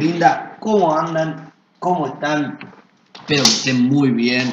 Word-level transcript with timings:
Linda, 0.00 0.56
¿cómo 0.60 0.94
andan? 0.94 1.52
¿Cómo 1.78 2.06
están? 2.06 2.58
Espero 3.14 3.42
que 3.44 3.48
estén 3.48 3.88
muy 3.88 4.10
bien, 4.10 4.52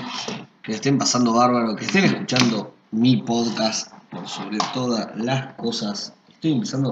que 0.62 0.74
estén 0.74 0.98
pasando 0.98 1.34
bárbaro, 1.34 1.76
que 1.76 1.86
estén 1.86 2.06
escuchando 2.06 2.74
mi 2.92 3.18
podcast 3.18 3.92
por 4.10 4.28
sobre 4.28 4.58
todas 4.74 5.10
las 5.18 5.54
cosas. 5.56 6.14
Estoy 6.30 6.54
empezando, 6.54 6.92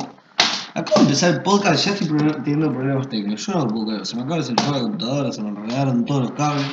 acabo 0.74 0.98
de 0.98 1.02
empezar 1.04 1.32
el 1.32 1.42
podcast, 1.44 1.86
ya 1.86 1.94
estoy 1.94 2.08
teniendo 2.44 2.74
problemas 2.74 3.08
técnicos. 3.08 3.46
Yo 3.46 3.54
no 3.54 3.68
puedo 3.68 3.86
creer, 3.88 4.06
se 4.06 4.16
me 4.16 4.24
acaba 4.24 4.38
de 4.38 4.44
centrar 4.44 4.72
la 4.72 4.82
computadora, 4.82 5.32
se 5.32 5.42
me 5.42 5.50
enredaron 5.50 6.06
todos 6.06 6.22
los 6.24 6.32
cables. 6.32 6.66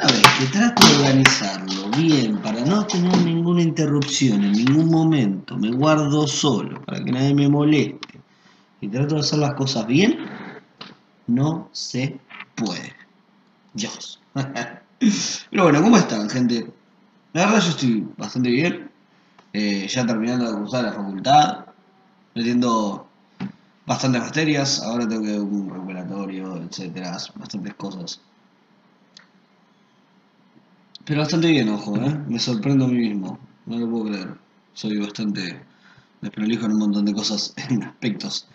A 0.00 0.06
ver, 0.06 0.22
que 0.38 0.46
trato 0.46 0.86
de 0.86 0.96
organizarlo 0.96 1.88
bien 1.96 2.38
para 2.38 2.60
no 2.64 2.86
tener 2.86 3.16
ninguna 3.18 3.62
interrupción 3.62 4.44
en 4.44 4.52
ningún 4.52 4.90
momento. 4.90 5.56
Me 5.56 5.72
guardo 5.72 6.26
solo 6.28 6.80
para 6.82 7.02
que 7.02 7.10
nadie 7.10 7.34
me 7.34 7.48
moleste 7.48 8.20
y 8.80 8.88
trato 8.88 9.14
de 9.14 9.20
hacer 9.20 9.38
las 9.38 9.54
cosas 9.54 9.86
bien, 9.86 10.18
no 11.26 11.68
se 11.72 12.18
puede. 12.54 12.94
Dios. 13.74 14.20
Pero 15.50 15.64
bueno, 15.64 15.82
¿cómo 15.82 15.96
están, 15.96 16.28
gente? 16.28 16.72
La 17.32 17.46
verdad 17.46 17.60
yo 17.62 17.70
estoy 17.70 18.08
bastante 18.16 18.50
bien. 18.50 18.90
Eh, 19.52 19.86
ya 19.88 20.06
terminando 20.06 20.50
de 20.50 20.58
cursar 20.58 20.84
la 20.84 20.92
facultad. 20.92 21.66
Metiendo 22.34 23.06
bastantes 23.86 24.22
materias. 24.22 24.82
Ahora 24.82 25.08
tengo 25.08 25.22
que 25.22 25.38
un 25.38 25.70
recuperatorio, 25.70 26.56
etcétera. 26.62 27.18
Bastantes 27.34 27.74
cosas. 27.74 28.20
Pero 31.04 31.20
bastante 31.20 31.48
bien, 31.48 31.68
ojo, 31.68 31.96
¿eh? 31.96 32.16
Me 32.28 32.38
sorprendo 32.38 32.84
a 32.84 32.88
mí 32.88 32.94
mismo. 32.94 33.38
No 33.66 33.78
lo 33.78 33.90
puedo 33.90 34.04
creer. 34.06 34.38
Soy 34.74 34.98
bastante 34.98 35.60
desprolijo 36.20 36.66
en 36.66 36.72
un 36.72 36.78
montón 36.78 37.04
de 37.04 37.12
cosas, 37.12 37.54
en 37.70 37.82
aspectos 37.82 38.48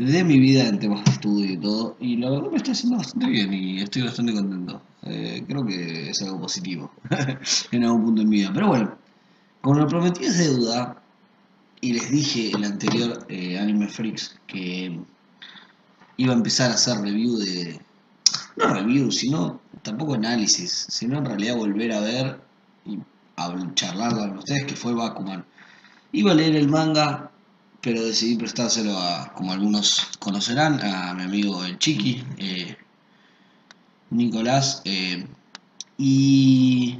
de 0.00 0.24
mi 0.24 0.38
vida 0.38 0.66
en 0.66 0.78
temas 0.78 1.04
de 1.04 1.10
estudio 1.12 1.52
y 1.52 1.56
todo, 1.56 1.96
y 2.00 2.16
la 2.16 2.30
verdad 2.30 2.50
me 2.50 2.56
está 2.56 2.72
haciendo 2.72 2.98
bastante 2.98 3.26
bien 3.26 3.52
y 3.52 3.80
estoy 3.80 4.02
bastante 4.02 4.32
contento. 4.32 4.82
Eh, 5.02 5.44
creo 5.46 5.64
que 5.64 6.10
es 6.10 6.22
algo 6.22 6.40
positivo 6.40 6.90
en 7.72 7.84
algún 7.84 8.04
punto 8.04 8.22
de 8.22 8.28
mi 8.28 8.36
vida. 8.36 8.50
Pero 8.52 8.68
bueno, 8.68 8.94
como 9.60 9.78
lo 9.78 9.86
prometí 9.86 10.24
es 10.24 10.38
deuda, 10.38 11.00
y 11.82 11.92
les 11.94 12.10
dije 12.10 12.50
el 12.50 12.64
anterior 12.64 13.26
eh, 13.28 13.58
Anime 13.58 13.88
Freaks 13.88 14.38
que 14.46 15.00
iba 16.16 16.32
a 16.32 16.36
empezar 16.36 16.70
a 16.70 16.74
hacer 16.74 16.98
review 16.98 17.38
de. 17.38 17.80
No 18.56 18.74
review, 18.74 19.10
sino 19.10 19.60
tampoco 19.82 20.14
análisis, 20.14 20.86
sino 20.88 21.18
en 21.18 21.24
realidad 21.24 21.56
volver 21.56 21.92
a 21.92 22.00
ver 22.00 22.40
y 22.84 22.98
a 23.36 23.74
charlar 23.74 24.12
con 24.12 24.38
ustedes, 24.38 24.66
que 24.66 24.76
fue 24.76 24.92
Bakuman. 24.92 25.44
Iba 26.12 26.32
a 26.32 26.34
leer 26.34 26.56
el 26.56 26.68
manga 26.68 27.29
pero 27.82 28.04
decidí 28.04 28.36
prestárselo 28.36 28.96
a, 28.98 29.32
como 29.34 29.52
algunos 29.52 30.10
conocerán, 30.18 30.80
a 30.82 31.14
mi 31.14 31.22
amigo 31.22 31.64
el 31.64 31.78
Chiqui, 31.78 32.22
eh, 32.38 32.76
Nicolás, 34.10 34.82
eh, 34.84 35.26
y, 35.96 36.98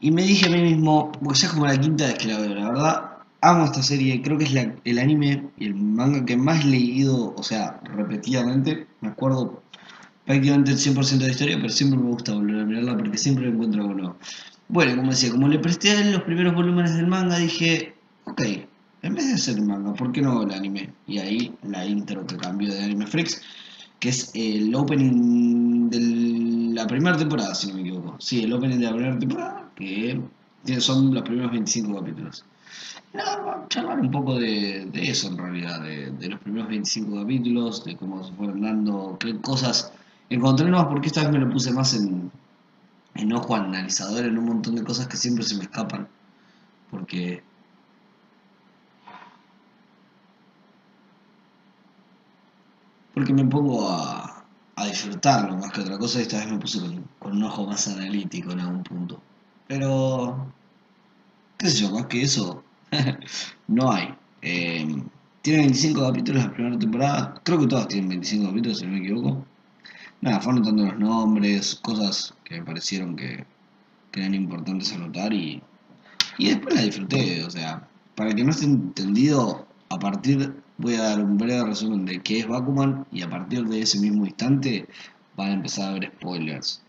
y 0.00 0.10
me 0.10 0.22
dije 0.22 0.46
a 0.46 0.50
mí 0.50 0.62
mismo, 0.62 1.12
porque 1.22 1.38
ya 1.38 1.46
es 1.46 1.52
como 1.52 1.66
la 1.66 1.78
quinta 1.78 2.06
vez 2.06 2.14
que 2.14 2.28
la 2.28 2.38
veo, 2.38 2.54
la 2.54 2.68
verdad, 2.68 3.10
amo 3.40 3.64
esta 3.64 3.82
serie, 3.82 4.22
creo 4.22 4.38
que 4.38 4.44
es 4.44 4.54
el 4.84 4.98
anime 4.98 5.50
y 5.58 5.66
el 5.66 5.74
manga 5.74 6.24
que 6.24 6.36
más 6.36 6.64
he 6.64 6.68
leído, 6.68 7.34
o 7.36 7.42
sea, 7.42 7.80
repetidamente, 7.84 8.86
me 9.00 9.08
acuerdo 9.08 9.62
prácticamente 10.24 10.72
el 10.72 10.78
100% 10.78 11.18
de 11.18 11.26
la 11.26 11.32
historia, 11.32 11.56
pero 11.56 11.68
siempre 11.68 11.98
me 11.98 12.10
gusta 12.10 12.34
volver 12.34 12.60
a 12.60 12.64
mirarla 12.64 12.96
porque 12.96 13.18
siempre 13.18 13.48
encuentro 13.48 13.82
algo 13.82 13.94
nuevo. 13.94 14.16
Bueno, 14.68 14.96
como 14.96 15.10
decía, 15.12 15.30
como 15.30 15.46
le 15.46 15.60
presté 15.60 15.90
a 15.90 16.00
él 16.00 16.12
los 16.12 16.22
primeros 16.22 16.54
volúmenes 16.54 16.96
del 16.96 17.06
manga, 17.06 17.38
dije, 17.38 17.94
ok, 18.24 18.42
en 19.02 19.14
vez 19.14 19.26
de 19.28 19.34
hacer 19.34 19.60
manga, 19.62 19.94
¿por 19.94 20.12
qué 20.12 20.22
no 20.22 20.42
el 20.42 20.52
anime? 20.52 20.92
Y 21.06 21.18
ahí 21.18 21.54
la 21.62 21.84
intro 21.84 22.26
que 22.26 22.36
cambió 22.36 22.72
de 22.72 22.82
Anime 22.82 23.06
Freaks, 23.06 23.42
que 24.00 24.08
es 24.08 24.30
el 24.34 24.74
opening 24.74 25.90
de 25.90 26.74
la 26.74 26.86
primera 26.86 27.16
temporada, 27.16 27.54
si 27.54 27.68
no 27.68 27.74
me 27.74 27.80
equivoco. 27.82 28.16
Sí, 28.18 28.42
el 28.42 28.52
opening 28.52 28.78
de 28.78 28.84
la 28.84 28.92
primera 28.92 29.18
temporada, 29.18 29.70
que 29.76 30.20
son 30.78 31.14
los 31.14 31.22
primeros 31.22 31.52
25 31.52 32.00
capítulos. 32.00 32.44
A 33.14 33.66
charlar 33.68 34.00
un 34.00 34.10
poco 34.10 34.38
de, 34.38 34.90
eso 34.94 35.28
en 35.28 35.38
realidad, 35.38 35.80
de, 35.80 36.28
los 36.28 36.40
primeros 36.40 36.68
25 36.68 37.22
capítulos, 37.22 37.84
de 37.84 37.96
cómo 37.96 38.24
se 38.24 38.32
fueron 38.32 38.60
dando, 38.60 39.16
qué 39.18 39.38
cosas 39.40 39.92
encontré 40.28 40.68
nuevas, 40.68 40.88
porque 40.88 41.06
esta 41.06 41.22
vez 41.22 41.32
me 41.32 41.38
lo 41.38 41.50
puse 41.50 41.72
más 41.72 41.94
en, 41.94 42.30
en 43.14 43.32
ojo 43.32 43.54
analizador, 43.54 44.24
en 44.24 44.36
un 44.36 44.46
montón 44.46 44.74
de 44.74 44.84
cosas 44.84 45.06
que 45.06 45.16
siempre 45.16 45.44
se 45.44 45.56
me 45.56 45.62
escapan, 45.62 46.08
porque 46.90 47.42
porque 53.16 53.32
me 53.32 53.46
pongo 53.46 53.88
a, 53.88 54.44
disfrutarlo 54.84 55.56
más 55.56 55.72
que 55.72 55.80
otra 55.80 55.96
cosa 55.96 56.18
y 56.18 56.22
esta 56.22 56.36
vez 56.36 56.48
me 56.52 56.58
puse 56.58 56.78
con, 57.18 57.32
un 57.32 57.42
ojo 57.44 57.66
más 57.66 57.88
analítico 57.88 58.52
en 58.52 58.60
algún 58.60 58.82
punto. 58.82 59.22
Pero, 59.66 60.52
qué 61.56 61.70
sé 61.70 61.78
yo, 61.78 61.90
más 61.92 62.06
que 62.06 62.20
eso, 62.20 62.62
no 63.68 63.90
hay. 63.90 64.14
Eh, 64.42 65.02
tiene 65.40 65.60
25 65.60 66.02
capítulos 66.02 66.44
la 66.44 66.52
primera 66.52 66.78
temporada, 66.78 67.40
creo 67.42 67.58
que 67.60 67.66
todas 67.66 67.88
tienen 67.88 68.10
25 68.10 68.48
capítulos 68.48 68.78
si 68.78 68.84
no 68.84 68.92
me 68.92 68.98
equivoco. 68.98 69.46
Nada, 70.20 70.40
fueron 70.42 70.60
notando 70.60 70.84
los 70.84 70.98
nombres, 70.98 71.74
cosas 71.76 72.34
que 72.44 72.58
me 72.58 72.66
parecieron 72.66 73.16
que, 73.16 73.46
eran 74.12 74.34
importantes 74.34 74.92
anotar 74.92 75.32
y, 75.32 75.62
y 76.36 76.48
después 76.48 76.74
la 76.74 76.82
disfruté, 76.82 77.44
o 77.44 77.50
sea, 77.50 77.86
para 78.14 78.34
que 78.34 78.44
no 78.44 78.50
esté 78.50 78.66
entendido, 78.66 79.66
a 79.88 79.98
partir 79.98 80.54
voy 80.78 80.94
a 80.94 81.02
dar 81.02 81.20
un 81.20 81.38
breve 81.38 81.64
resumen 81.64 82.04
de 82.04 82.20
qué 82.20 82.40
es 82.40 82.48
Bakuman 82.48 83.06
y 83.12 83.22
a 83.22 83.30
partir 83.30 83.64
de 83.64 83.80
ese 83.80 83.98
mismo 83.98 84.26
instante 84.26 84.86
van 85.36 85.50
a 85.50 85.54
empezar 85.54 85.88
a 85.88 85.92
ver 85.98 86.12
spoilers. 86.16 86.82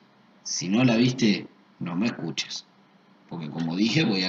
Si 0.44 0.70
no 0.70 0.84
la 0.84 0.96
viste, 0.98 1.48
no 1.80 1.96
me 1.96 2.08
escuches. 2.08 2.66
Porque 3.30 3.50
como 3.50 3.76
dije, 3.76 4.06
voy 4.06 4.24
a 4.24 4.28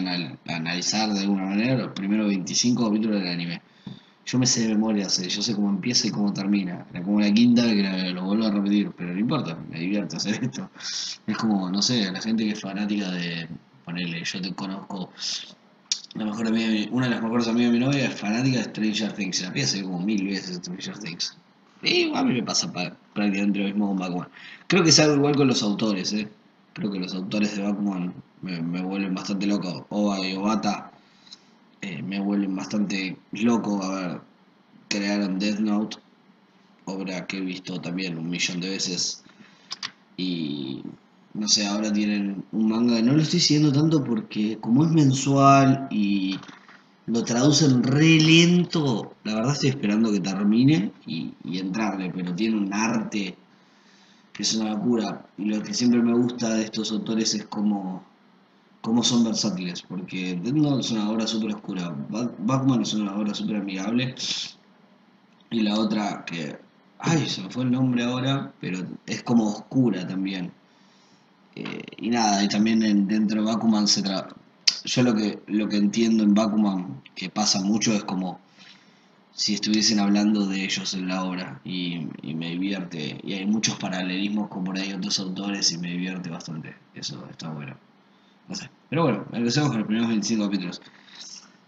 analizar 0.48 1.12
de 1.12 1.20
alguna 1.20 1.44
manera 1.44 1.76
los 1.76 1.92
primeros 1.92 2.28
25 2.28 2.88
capítulos 2.88 3.20
del 3.20 3.28
anime. 3.28 3.62
Yo 4.26 4.38
me 4.38 4.46
sé 4.46 4.62
de 4.62 4.74
memoria, 4.74 5.06
yo 5.06 5.42
sé 5.42 5.54
cómo 5.54 5.70
empieza 5.70 6.06
y 6.06 6.10
cómo 6.10 6.32
termina. 6.32 6.84
Era 6.90 7.02
como 7.02 7.20
la 7.20 7.32
quinta 7.32 7.62
que 7.62 8.10
lo 8.12 8.24
vuelvo 8.24 8.44
a 8.44 8.50
repetir, 8.50 8.90
pero 8.96 9.12
no 9.12 9.18
importa, 9.18 9.56
me 9.70 9.78
divierte 9.78 10.16
hacer 10.16 10.42
esto. 10.42 10.68
Es 11.26 11.36
como, 11.38 11.70
no 11.70 11.80
sé, 11.80 12.10
la 12.12 12.20
gente 12.20 12.44
que 12.44 12.50
es 12.50 12.60
fanática 12.60 13.10
de 13.12 13.48
ponerle, 13.84 14.22
yo 14.24 14.40
te 14.40 14.52
conozco 14.52 15.12
la 16.14 16.24
mejor 16.24 16.46
una 16.90 17.06
de 17.06 17.10
las 17.10 17.22
mejores 17.22 17.48
amigas 17.48 17.72
de 17.72 17.78
mi 17.78 17.84
novia 17.84 18.06
es 18.06 18.14
fanática 18.14 18.58
de 18.58 18.64
Stranger 18.64 19.12
Things. 19.12 19.42
La 19.42 19.52
pieza 19.52 19.82
como 19.82 20.00
mil 20.00 20.26
veces 20.26 20.56
Stranger 20.56 20.98
Things. 20.98 21.36
Y 21.82 22.12
a 22.14 22.22
mí 22.22 22.34
me 22.34 22.42
pasa 22.42 22.72
prácticamente 23.14 23.60
lo 23.60 23.66
mismo 23.66 23.88
con 23.88 23.98
Bakuman. 23.98 24.28
Creo 24.66 24.82
que 24.82 24.90
es 24.90 24.98
algo 24.98 25.16
igual 25.16 25.36
con 25.36 25.48
los 25.48 25.62
autores, 25.62 26.12
¿eh? 26.12 26.28
Creo 26.72 26.90
que 26.90 26.98
los 26.98 27.14
autores 27.14 27.56
de 27.56 27.62
Bakuman 27.62 28.14
me, 28.42 28.82
vuelven 28.82 29.14
bastante 29.14 29.46
loco. 29.46 29.86
Oba 29.90 30.20
y 30.26 30.34
Obata 30.34 30.90
eh, 31.82 32.02
me 32.02 32.20
vuelven 32.20 32.56
bastante 32.56 33.16
loco. 33.32 33.82
A 33.82 33.94
ver, 33.94 34.20
crearon 34.88 35.38
Death 35.38 35.60
Note, 35.60 35.98
obra 36.84 37.26
que 37.26 37.38
he 37.38 37.40
visto 37.40 37.80
también 37.80 38.18
un 38.18 38.28
millón 38.28 38.60
de 38.60 38.70
veces. 38.70 39.22
Y 40.16 40.82
no 41.38 41.46
sé, 41.46 41.66
ahora 41.66 41.92
tienen 41.92 42.44
un 42.52 42.68
manga, 42.68 43.00
no 43.00 43.12
lo 43.12 43.22
estoy 43.22 43.38
siguiendo 43.40 43.72
tanto 43.72 44.02
porque 44.02 44.58
como 44.58 44.84
es 44.84 44.90
mensual 44.90 45.86
y 45.90 46.36
lo 47.06 47.22
traducen 47.22 47.82
re 47.82 48.18
lento, 48.20 49.14
la 49.24 49.36
verdad 49.36 49.52
estoy 49.52 49.70
esperando 49.70 50.10
que 50.12 50.20
termine 50.20 50.92
y, 51.06 51.32
entrarle, 51.44 52.10
pero 52.14 52.34
tiene 52.34 52.56
un 52.56 52.72
arte 52.72 53.36
que 54.32 54.42
es 54.42 54.54
una 54.54 54.74
locura. 54.74 55.26
Y 55.38 55.46
lo 55.46 55.62
que 55.62 55.72
siempre 55.74 56.02
me 56.02 56.14
gusta 56.14 56.50
de 56.50 56.64
estos 56.64 56.92
autores 56.92 57.34
es 57.34 57.46
cómo, 57.46 58.04
cómo 58.80 59.02
son 59.02 59.24
versátiles, 59.24 59.82
porque 59.82 60.38
Death 60.42 60.80
es 60.80 60.90
una 60.90 61.10
obra 61.10 61.26
súper 61.26 61.54
oscura, 61.54 61.94
Batman 62.38 62.82
es 62.82 62.94
una 62.94 63.16
obra 63.16 63.32
súper 63.32 63.56
amigable, 63.56 64.14
y 65.50 65.60
la 65.62 65.78
otra 65.78 66.24
que, 66.26 66.58
ay, 66.98 67.26
se 67.28 67.42
me 67.42 67.50
fue 67.50 67.64
el 67.64 67.70
nombre 67.70 68.04
ahora, 68.04 68.52
pero 68.60 68.80
es 69.06 69.22
como 69.22 69.48
oscura 69.48 70.06
también. 70.06 70.52
Eh, 71.58 71.82
y 71.96 72.10
nada, 72.10 72.44
y 72.44 72.48
también 72.48 72.78
dentro 73.08 73.42
de 73.42 73.46
Bakuman 73.52 73.88
se 73.88 74.02
tra 74.02 74.28
yo 74.84 75.02
lo 75.02 75.14
que, 75.14 75.42
lo 75.48 75.68
que 75.68 75.76
entiendo 75.76 76.22
en 76.22 76.34
Bakuman 76.34 77.02
que 77.16 77.28
pasa 77.30 77.60
mucho 77.60 77.92
es 77.92 78.04
como 78.04 78.38
si 79.32 79.54
estuviesen 79.54 79.98
hablando 79.98 80.46
de 80.46 80.64
ellos 80.64 80.94
en 80.94 81.08
la 81.08 81.24
obra 81.24 81.60
y, 81.64 82.06
me 82.22 82.50
divierte 82.50 83.20
y 83.24 83.32
hay 83.32 83.46
muchos 83.46 83.74
paralelismos 83.76 84.48
con 84.48 84.62
por 84.62 84.78
ahí 84.78 84.92
otros 84.92 85.18
autores 85.18 85.72
y 85.72 85.78
me 85.78 85.88
divierte 85.88 86.30
bastante. 86.30 86.76
Eso 86.94 87.26
está 87.28 87.50
bueno. 87.50 87.76
No 88.48 88.54
sé. 88.54 88.70
Pero 88.88 89.02
bueno 89.02 89.26
empecemos 89.32 89.70
con 89.70 89.78
los 89.78 89.86
primeros 89.86 90.08
25 90.10 90.44
capítulos. 90.44 90.80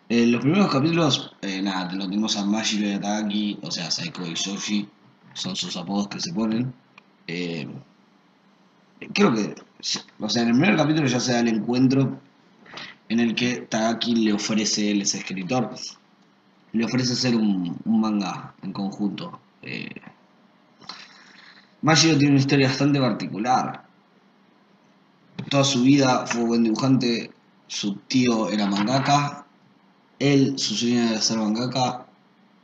Eh, 0.08 0.26
los 0.26 0.40
primeros 0.40 0.70
capítulos 0.70 1.34
eh, 1.42 1.60
nada 1.62 1.92
lo 1.92 2.04
tenemos 2.04 2.36
a 2.36 2.44
Mashiro 2.44 2.88
y 2.88 2.92
Ataki 2.92 3.58
o 3.62 3.70
sea 3.72 3.90
Saiko 3.90 4.24
y 4.24 4.36
Soshi 4.36 4.88
son 5.34 5.56
sus 5.56 5.76
apodos 5.76 6.08
que 6.08 6.20
se 6.20 6.32
ponen 6.32 6.72
creo 9.12 9.34
que 9.34 9.54
o 10.18 10.28
sea, 10.28 10.42
en 10.42 10.48
el 10.48 10.54
primer 10.54 10.76
capítulo 10.76 11.06
ya 11.06 11.20
se 11.20 11.32
da 11.32 11.40
el 11.40 11.48
encuentro 11.48 12.20
en 13.08 13.20
el 13.20 13.34
que 13.34 13.62
Tagaki 13.62 14.14
le 14.14 14.32
ofrece, 14.32 14.90
él 14.90 15.02
es 15.02 15.14
escritor, 15.14 15.74
le 16.72 16.84
ofrece 16.84 17.14
hacer 17.14 17.34
un, 17.34 17.76
manga 17.84 18.54
en 18.62 18.72
conjunto. 18.72 19.40
Eh, 19.62 19.90
tiene 21.82 22.28
una 22.28 22.38
historia 22.38 22.68
bastante 22.68 23.00
particular. 23.00 23.84
Toda 25.48 25.64
su 25.64 25.82
vida 25.82 26.26
fue 26.26 26.44
buen 26.44 26.62
dibujante, 26.62 27.32
su 27.66 27.96
tío 27.96 28.50
era 28.50 28.66
mangaka, 28.66 29.46
él, 30.18 30.58
su 30.58 30.74
sueño 30.74 31.08
era 31.08 31.20
ser 31.20 31.38
mangaka, 31.38 32.06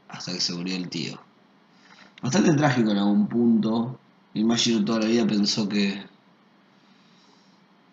hasta 0.09 0.33
que 0.33 0.41
se 0.41 0.53
murió 0.53 0.77
el 0.77 0.89
tío. 0.89 1.19
Bastante 2.23 2.53
trágico 2.53 2.91
en 2.91 2.99
algún 2.99 3.27
punto, 3.27 3.99
y 4.35 4.45
Mashiro 4.45 4.85
toda 4.85 5.01
la 5.01 5.07
vida 5.07 5.27
pensó 5.27 5.69
que, 5.69 6.05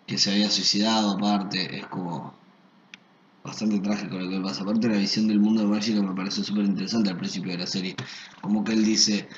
que 0.06 0.18
se 0.18 0.32
había 0.32 0.50
suicidado 0.50 1.12
aparte, 1.12 1.78
es 1.78 1.86
como 1.86 2.34
bastante 3.42 3.78
trágico 3.80 4.18
lo 4.18 4.30
que 4.30 4.40
pasa. 4.40 4.62
Aparte 4.62 4.88
la 4.88 4.98
visión 4.98 5.28
del 5.28 5.40
mundo 5.40 5.62
de 5.62 5.68
Mashiro 5.68 6.02
me 6.02 6.14
parece 6.14 6.42
súper 6.42 6.64
interesante 6.64 7.10
al 7.10 7.18
principio 7.18 7.52
de 7.52 7.58
la 7.58 7.66
serie, 7.66 7.94
como 8.40 8.64
que 8.64 8.72
él 8.72 8.84
dice, 8.84 9.28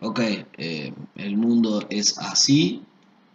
ok, 0.00 0.20
eh, 0.58 0.92
el 1.16 1.36
mundo 1.36 1.86
es 1.90 2.18
así, 2.18 2.82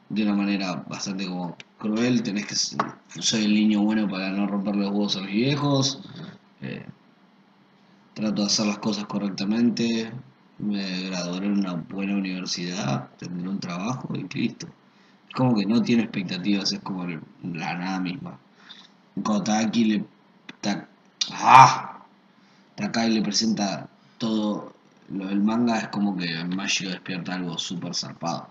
de 0.09 0.23
una 0.23 0.35
manera 0.35 0.75
bastante 0.87 1.27
como 1.27 1.57
cruel, 1.79 2.21
tenés 2.23 2.45
que 2.45 2.55
soy 3.21 3.45
el 3.45 3.53
niño 3.53 3.81
bueno 3.81 4.07
para 4.07 4.31
no 4.31 4.47
romper 4.47 4.75
los 4.75 4.89
huevos 4.89 5.17
a 5.17 5.21
mis 5.21 5.31
viejos, 5.31 6.01
eh, 6.61 6.85
trato 8.13 8.41
de 8.41 8.47
hacer 8.47 8.67
las 8.67 8.77
cosas 8.79 9.05
correctamente, 9.05 10.11
me 10.59 11.09
graduaré 11.09 11.47
en 11.47 11.59
una 11.59 11.73
buena 11.73 12.15
universidad, 12.15 13.09
tendré 13.17 13.49
un 13.49 13.59
trabajo 13.59 14.13
y 14.15 14.27
listo. 14.37 14.67
Como 15.33 15.55
que 15.55 15.65
no 15.65 15.81
tiene 15.81 16.03
expectativas, 16.03 16.71
es 16.71 16.79
como 16.79 17.05
la 17.07 17.73
nada 17.75 17.99
misma. 17.99 18.39
Cuando 19.23 19.53
le. 19.73 20.05
¡Ah! 21.31 22.05
Takai 22.75 23.11
le 23.11 23.21
presenta 23.21 23.89
todo 24.17 24.73
lo 25.09 25.27
del 25.27 25.41
manga, 25.41 25.79
es 25.79 25.87
como 25.89 26.15
que 26.17 26.43
Mashiro 26.45 26.91
despierta 26.91 27.35
algo 27.35 27.57
súper 27.57 27.93
zarpado. 27.95 28.47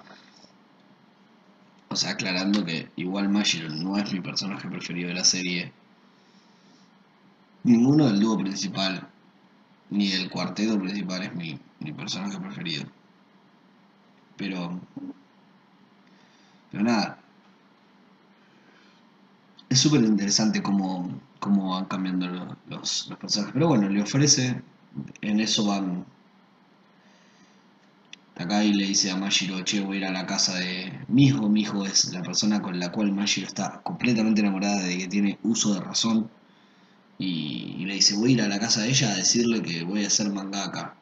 O 1.89 1.97
sea, 1.97 2.13
aclarando 2.13 2.65
que 2.65 2.89
igual 2.97 3.29
Mashiro 3.29 3.69
no 3.69 3.97
es 3.97 4.13
mi 4.13 4.21
personaje 4.21 4.69
preferido 4.69 5.09
de 5.09 5.15
la 5.15 5.25
serie. 5.25 5.73
Ninguno 7.65 8.07
del 8.07 8.21
dúo 8.21 8.39
principal, 8.39 9.09
ni 9.91 10.09
del 10.11 10.31
cuarteto 10.31 10.79
principal 10.79 11.23
es 11.23 11.35
mi, 11.35 11.59
mi 11.81 11.93
personaje 11.93 12.39
preferido. 12.39 12.85
Pero... 14.37 14.81
Pero 16.73 16.85
nada. 16.85 17.19
Es 19.69 19.79
súper 19.79 20.03
interesante 20.03 20.63
cómo, 20.63 21.21
cómo, 21.39 21.71
van 21.71 21.85
cambiando 21.87 22.27
los, 22.69 23.09
los 23.09 23.19
personajes. 23.19 23.53
Pero 23.55 23.69
bueno, 23.69 23.89
le 23.89 24.03
ofrece, 24.03 24.61
en 25.23 25.41
eso 25.41 25.65
van 25.67 26.05
Takai 28.35 28.73
le 28.73 28.87
dice 28.87 29.11
a 29.11 29.17
Mashiro, 29.17 29.63
che, 29.63 29.81
voy 29.81 29.97
a 29.97 30.01
ir 30.01 30.05
a 30.07 30.11
la 30.11 30.27
casa 30.27 30.55
de 30.55 30.93
mi 31.09 31.27
hijo. 31.27 31.49
Mi 31.49 31.61
hijo 31.63 31.85
es 31.85 32.13
la 32.13 32.23
persona 32.23 32.63
con 32.63 32.79
la 32.81 32.91
cual 32.91 33.13
Mashiro 33.13 33.47
está 33.47 33.83
completamente 33.83 34.41
enamorada 34.41 34.83
de 34.83 34.99
que 34.99 35.09
tiene 35.09 35.39
uso 35.43 35.75
de 35.75 35.81
razón. 35.81 36.31
Y, 37.19 37.85
le 37.85 37.95
dice, 37.95 38.17
voy 38.17 38.31
a 38.31 38.35
ir 38.35 38.43
a 38.43 38.49
la 38.49 38.59
casa 38.59 38.83
de 38.83 38.89
ella 38.89 39.13
a 39.13 39.17
decirle 39.17 39.63
que 39.63 39.85
voy 39.85 40.05
a 40.05 40.11
ser 40.11 40.31
mangaka. 40.31 40.97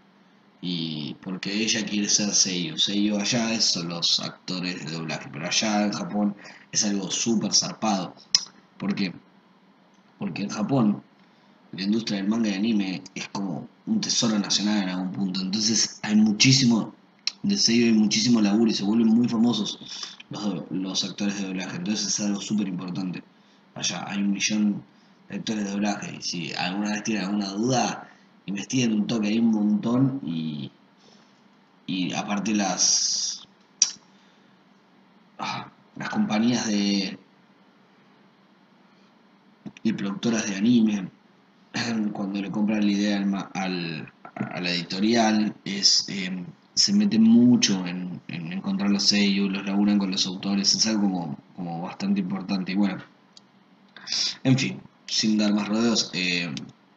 Y 0.63 1.15
porque 1.23 1.53
ella 1.53 1.85
quiere 1.87 2.09
ser 2.09 2.33
Seiyu. 2.35 2.77
Seiyu 2.79 3.17
allá 3.17 3.61
son 3.61 3.89
los 3.89 4.21
actores 4.21 4.85
de 4.85 4.93
doblaje, 4.93 5.29
pero 5.33 5.47
allá 5.47 5.87
en 5.87 5.93
Japón 5.93 6.37
es 6.73 6.85
algo 6.85 7.11
súper 7.11 7.55
zarpado. 7.55 8.15
¿Por 8.79 8.95
qué? 8.95 9.13
Porque 10.19 10.43
en 10.43 10.51
Japón 10.51 11.03
la 11.73 11.83
industria 11.83 12.19
del 12.19 12.29
manga 12.29 12.51
y 12.51 12.55
anime 12.55 13.03
es 13.15 13.29
como 13.29 13.69
un 13.87 14.01
tesoro 14.01 14.39
nacional 14.39 14.83
en 14.83 14.89
algún 14.91 15.13
punto. 15.13 15.41
Entonces 15.41 15.99
hay 16.03 16.17
muchísimo 16.17 16.95
de 17.43 17.57
serio 17.57 17.87
hay 17.87 17.93
muchísimo 17.93 18.41
laburo 18.41 18.71
y 18.71 18.75
se 18.75 18.85
vuelven 18.85 19.09
muy 19.09 19.29
famosos 19.29 19.79
los, 20.31 21.05
actores 21.05 21.41
de 21.41 21.49
doblaje. 21.49 21.77
Entonces 21.77 22.09
es 22.09 22.21
algo 22.21 22.41
súper 22.41 22.69
importante. 22.69 23.23
Allá 23.75 24.05
hay 24.09 24.19
un 24.19 24.33
millón 24.33 24.83
de 25.29 25.37
actores 25.37 25.65
de 25.65 25.71
doblaje. 25.71 26.17
Y 26.17 26.23
si 26.23 26.53
alguna 26.55 26.91
vez 26.91 27.05
tienen 27.05 27.25
alguna 27.25 27.49
duda, 27.51 28.10
investiguen 28.51 28.93
un 28.93 29.07
toque, 29.07 29.29
hay 29.29 29.39
un 29.39 29.51
montón. 29.51 30.21
Y, 30.25 30.71
y 31.87 32.13
aparte 32.15 32.55
las, 32.55 33.49
ah, 35.39 35.71
las 35.97 36.09
compañías 36.11 36.67
de, 36.67 37.19
y 39.83 39.93
productoras 39.93 40.47
de 40.49 40.57
anime, 40.57 41.09
cuando 42.13 42.41
le 42.41 42.51
compran 42.51 42.85
la 42.85 42.93
idea 42.93 43.49
al, 43.55 44.13
a 44.35 44.61
la 44.61 44.71
editorial, 44.71 45.55
es... 45.65 46.09
Em, 46.09 46.47
se 46.81 46.93
meten 46.95 47.23
mucho 47.23 47.87
en, 47.87 48.21
encontrar 48.29 48.91
los 48.91 49.05
sellos, 49.05 49.51
los 49.51 49.67
laburan 49.67 49.99
con 49.99 50.11
los 50.11 50.27
autores, 50.27 50.75
es 50.75 50.87
algo 50.87 51.37
como, 51.55 51.83
bastante 51.83 52.21
importante. 52.21 52.73
Y 52.73 52.77
bueno, 52.77 53.03
en 54.45 54.59
fin, 54.59 54.81
sin 55.07 55.37
dar 55.37 55.53
más 55.53 55.69
rodeos, 55.69 56.11
eh, 56.15 56.53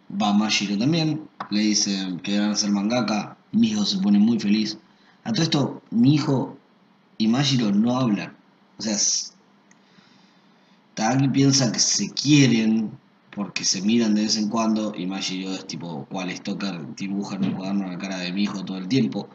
va 0.09 0.33
Mashiro 0.33 0.77
también, 0.77 1.27
le 1.50 1.59
dice 1.59 2.17
que 2.23 2.39
van 2.39 2.51
a 2.51 2.55
ser 2.55 2.71
mangaka, 2.71 3.38
mi 3.51 3.69
hijo 3.69 3.85
se 3.85 4.00
pone 4.00 4.19
muy 4.19 4.39
feliz. 4.39 4.77
A 5.23 5.31
todo 5.31 5.44
esto, 5.44 5.81
mi 5.91 6.15
hijo 6.15 6.57
y 7.17 7.27
Mashiro 7.27 7.71
no 7.71 7.97
hablan. 7.97 8.35
O 8.77 8.81
sea, 8.81 8.97
Taki 10.95 11.27
piensa 11.29 11.71
que 11.71 11.79
se 11.79 12.09
quieren 12.11 12.91
porque 13.35 13.65
se 13.65 13.81
miran 13.81 14.13
de 14.13 14.23
vez 14.23 14.38
en 14.38 14.50
cuando 14.50 14.94
y 14.95 15.07
Mashiro 15.07 15.51
es 15.51 15.65
tipo 15.65 16.05
cual 16.05 16.35
Stoker 16.35 16.95
dibuja 16.95 17.35
en 17.35 17.45
un 17.45 17.51
cuaderno 17.53 17.88
la 17.88 17.97
cara 17.97 18.17
de 18.17 18.31
mi 18.31 18.44
hijo 18.44 18.63
todo 18.63 18.77
el 18.77 18.88
tiempo 18.88 19.27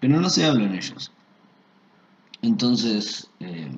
pero 0.00 0.20
no 0.20 0.28
se 0.30 0.44
hablan 0.44 0.74
ellos. 0.74 1.10
Entonces, 2.42 3.28
eh, 3.40 3.70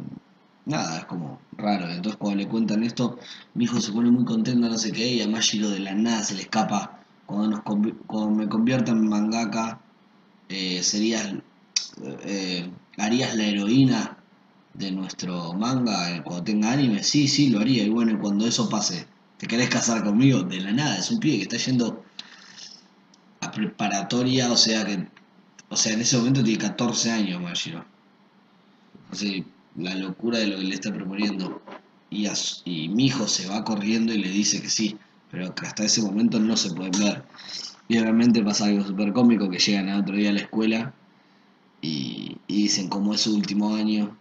nada, 0.68 0.98
es 0.98 1.04
como 1.06 1.40
raro. 1.56 1.88
Entonces 1.88 2.16
cuando 2.18 2.42
le 2.42 2.48
cuentan 2.48 2.82
esto, 2.84 3.18
mi 3.54 3.64
hijo 3.64 3.80
se 3.80 3.92
pone 3.92 4.10
muy 4.10 4.24
contento, 4.24 4.68
no 4.68 4.78
sé 4.78 4.92
qué, 4.92 5.06
y 5.14 5.22
a 5.22 5.28
Mashiro 5.28 5.70
de 5.70 5.80
la 5.80 5.94
nada 5.94 6.22
se 6.22 6.34
le 6.34 6.42
escapa. 6.42 7.00
Cuando, 7.26 7.48
nos, 7.48 7.60
cuando 8.06 8.30
me 8.30 8.48
convierta 8.48 8.92
en 8.92 9.08
mangaka, 9.08 9.80
eh, 10.48 10.82
serías, 10.82 11.34
eh, 12.24 12.70
harías 12.96 13.34
la 13.36 13.44
heroína 13.44 14.18
de 14.74 14.92
nuestro 14.92 15.52
manga 15.54 16.22
cuando 16.22 16.44
tenga 16.44 16.72
anime. 16.72 17.02
Sí, 17.02 17.28
sí, 17.28 17.50
lo 17.50 17.60
haría. 17.60 17.84
Y 17.84 17.90
bueno, 17.90 18.18
cuando 18.20 18.46
eso 18.46 18.68
pase, 18.68 19.06
¿te 19.38 19.46
querés 19.46 19.68
casar 19.68 20.04
conmigo? 20.04 20.42
De 20.42 20.60
la 20.60 20.72
nada, 20.72 20.98
es 20.98 21.10
un 21.10 21.20
pibe 21.20 21.38
que 21.38 21.42
está 21.42 21.56
yendo 21.56 22.04
a 23.40 23.50
preparatoria, 23.50 24.50
o 24.52 24.56
sea 24.56 24.84
que 24.84 25.06
o 25.70 25.76
sea, 25.76 25.92
en 25.92 26.00
ese 26.00 26.16
momento 26.16 26.42
tiene 26.42 26.58
14 26.58 27.10
años 27.10 27.42
Mashiro. 27.42 27.84
O 29.10 29.14
sea, 29.14 29.42
la 29.78 29.94
locura 29.94 30.38
de 30.38 30.48
lo 30.48 30.58
que 30.58 30.64
le 30.64 30.74
está 30.74 30.92
proponiendo. 30.92 31.62
Y, 32.10 32.26
y 32.64 32.88
mi 32.88 33.06
hijo 33.06 33.26
se 33.28 33.46
va 33.48 33.64
corriendo 33.64 34.12
y 34.12 34.18
le 34.18 34.28
dice 34.28 34.60
que 34.60 34.70
sí, 34.70 34.96
pero 35.30 35.54
que 35.54 35.66
hasta 35.66 35.84
ese 35.84 36.02
momento 36.02 36.38
no 36.38 36.56
se 36.56 36.70
puede 36.72 36.90
ver. 36.98 37.24
Y 37.88 37.98
realmente 37.98 38.42
pasa 38.42 38.66
algo 38.66 38.84
súper 38.84 39.12
cómico 39.12 39.48
que 39.48 39.58
llegan 39.58 39.88
a 39.88 39.98
otro 39.98 40.14
día 40.14 40.30
a 40.30 40.34
la 40.34 40.40
escuela 40.40 40.94
y, 41.80 42.36
dicen 42.48 42.88
como 42.88 43.14
es 43.14 43.22
su 43.22 43.34
último 43.34 43.74
año 43.74 44.16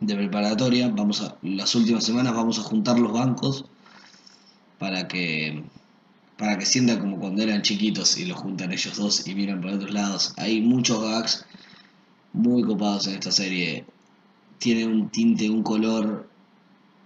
de 0.00 0.14
preparatoria, 0.14 0.88
vamos 0.88 1.22
a, 1.22 1.36
las 1.42 1.74
últimas 1.74 2.04
semanas 2.04 2.34
vamos 2.34 2.58
a 2.58 2.62
juntar 2.62 2.98
los 2.98 3.12
bancos 3.12 3.64
para 4.78 5.08
que 5.08 5.64
para 6.36 6.56
que 6.56 6.66
sienta 6.66 7.00
como 7.00 7.18
cuando 7.18 7.42
eran 7.42 7.62
chiquitos 7.62 8.16
y 8.16 8.24
los 8.26 8.38
juntan 8.38 8.70
ellos 8.70 8.96
dos 8.96 9.26
y 9.26 9.34
miran 9.34 9.60
por 9.60 9.72
otros 9.72 9.92
lados. 9.92 10.34
Hay 10.36 10.60
muchos 10.60 11.02
gags 11.02 11.44
muy 12.32 12.62
copados 12.62 13.06
en 13.06 13.14
esta 13.14 13.32
serie. 13.32 13.84
Tiene 14.58 14.86
un 14.86 15.08
tinte, 15.10 15.48
un 15.50 15.62
color 15.62 16.28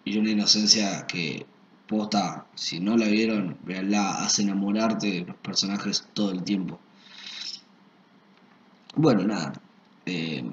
y 0.04 0.18
una 0.18 0.30
inocencia 0.30 1.06
que 1.06 1.46
posta, 1.86 2.46
si 2.54 2.80
no 2.80 2.96
la 2.96 3.06
vieron, 3.06 3.58
veanla, 3.64 4.24
hace 4.24 4.42
enamorarte 4.42 5.06
de 5.08 5.20
los 5.26 5.36
personajes 5.36 6.08
todo 6.14 6.32
el 6.32 6.42
tiempo. 6.42 6.80
Bueno, 8.94 9.24
nada. 9.24 9.52
Eh, 10.06 10.44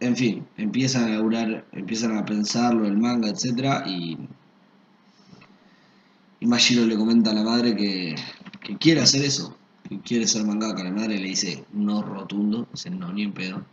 en 0.00 0.16
fin, 0.16 0.46
empiezan 0.56 1.04
a 1.04 1.16
laburar, 1.16 1.66
empiezan 1.72 2.16
a 2.16 2.24
pensarlo, 2.24 2.86
el 2.86 2.98
manga, 2.98 3.28
etcétera, 3.28 3.84
y 3.86 4.18
y 6.38 6.46
Mashiro 6.46 6.84
le 6.84 6.96
comenta 6.96 7.30
a 7.30 7.34
la 7.34 7.42
madre 7.42 7.74
que, 7.74 8.14
quiere 8.78 9.00
hacer 9.00 9.24
eso, 9.24 9.56
que 9.88 10.00
quiere 10.00 10.26
ser 10.26 10.44
mangaka. 10.44 10.84
La 10.84 10.90
madre 10.90 11.18
le 11.18 11.28
dice 11.28 11.64
no 11.72 12.02
rotundo, 12.02 12.68
dice 12.72 12.90
no, 12.90 13.12
ni 13.12 13.22
en 13.22 13.32
pedo. 13.32 13.64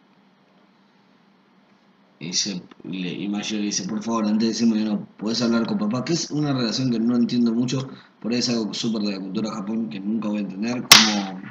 Y, 2.19 3.27
Mashiro 3.27 3.59
le 3.59 3.65
dice, 3.65 3.87
por 3.87 4.01
favor, 4.01 4.25
antes 4.25 4.39
de 4.39 4.47
decirme 4.47 4.77
que 4.77 4.85
no, 4.85 5.05
puedes 5.17 5.41
hablar 5.41 5.65
con 5.65 5.77
papá, 5.77 6.05
que 6.05 6.13
es 6.13 6.31
una 6.31 6.53
relación 6.53 6.89
que 6.89 6.99
no 6.99 7.15
entiendo 7.15 7.53
mucho, 7.53 7.89
por 8.21 8.31
ahí 8.31 8.39
es 8.39 8.49
algo 8.49 8.73
súper 8.73 9.01
de 9.01 9.11
la 9.11 9.19
cultura 9.19 9.49
de 9.49 9.55
Japón 9.55 9.89
que 9.89 9.99
nunca 9.99 10.29
voy 10.29 10.37
a 10.37 10.41
entender, 10.41 10.83
cómo, 10.83 11.41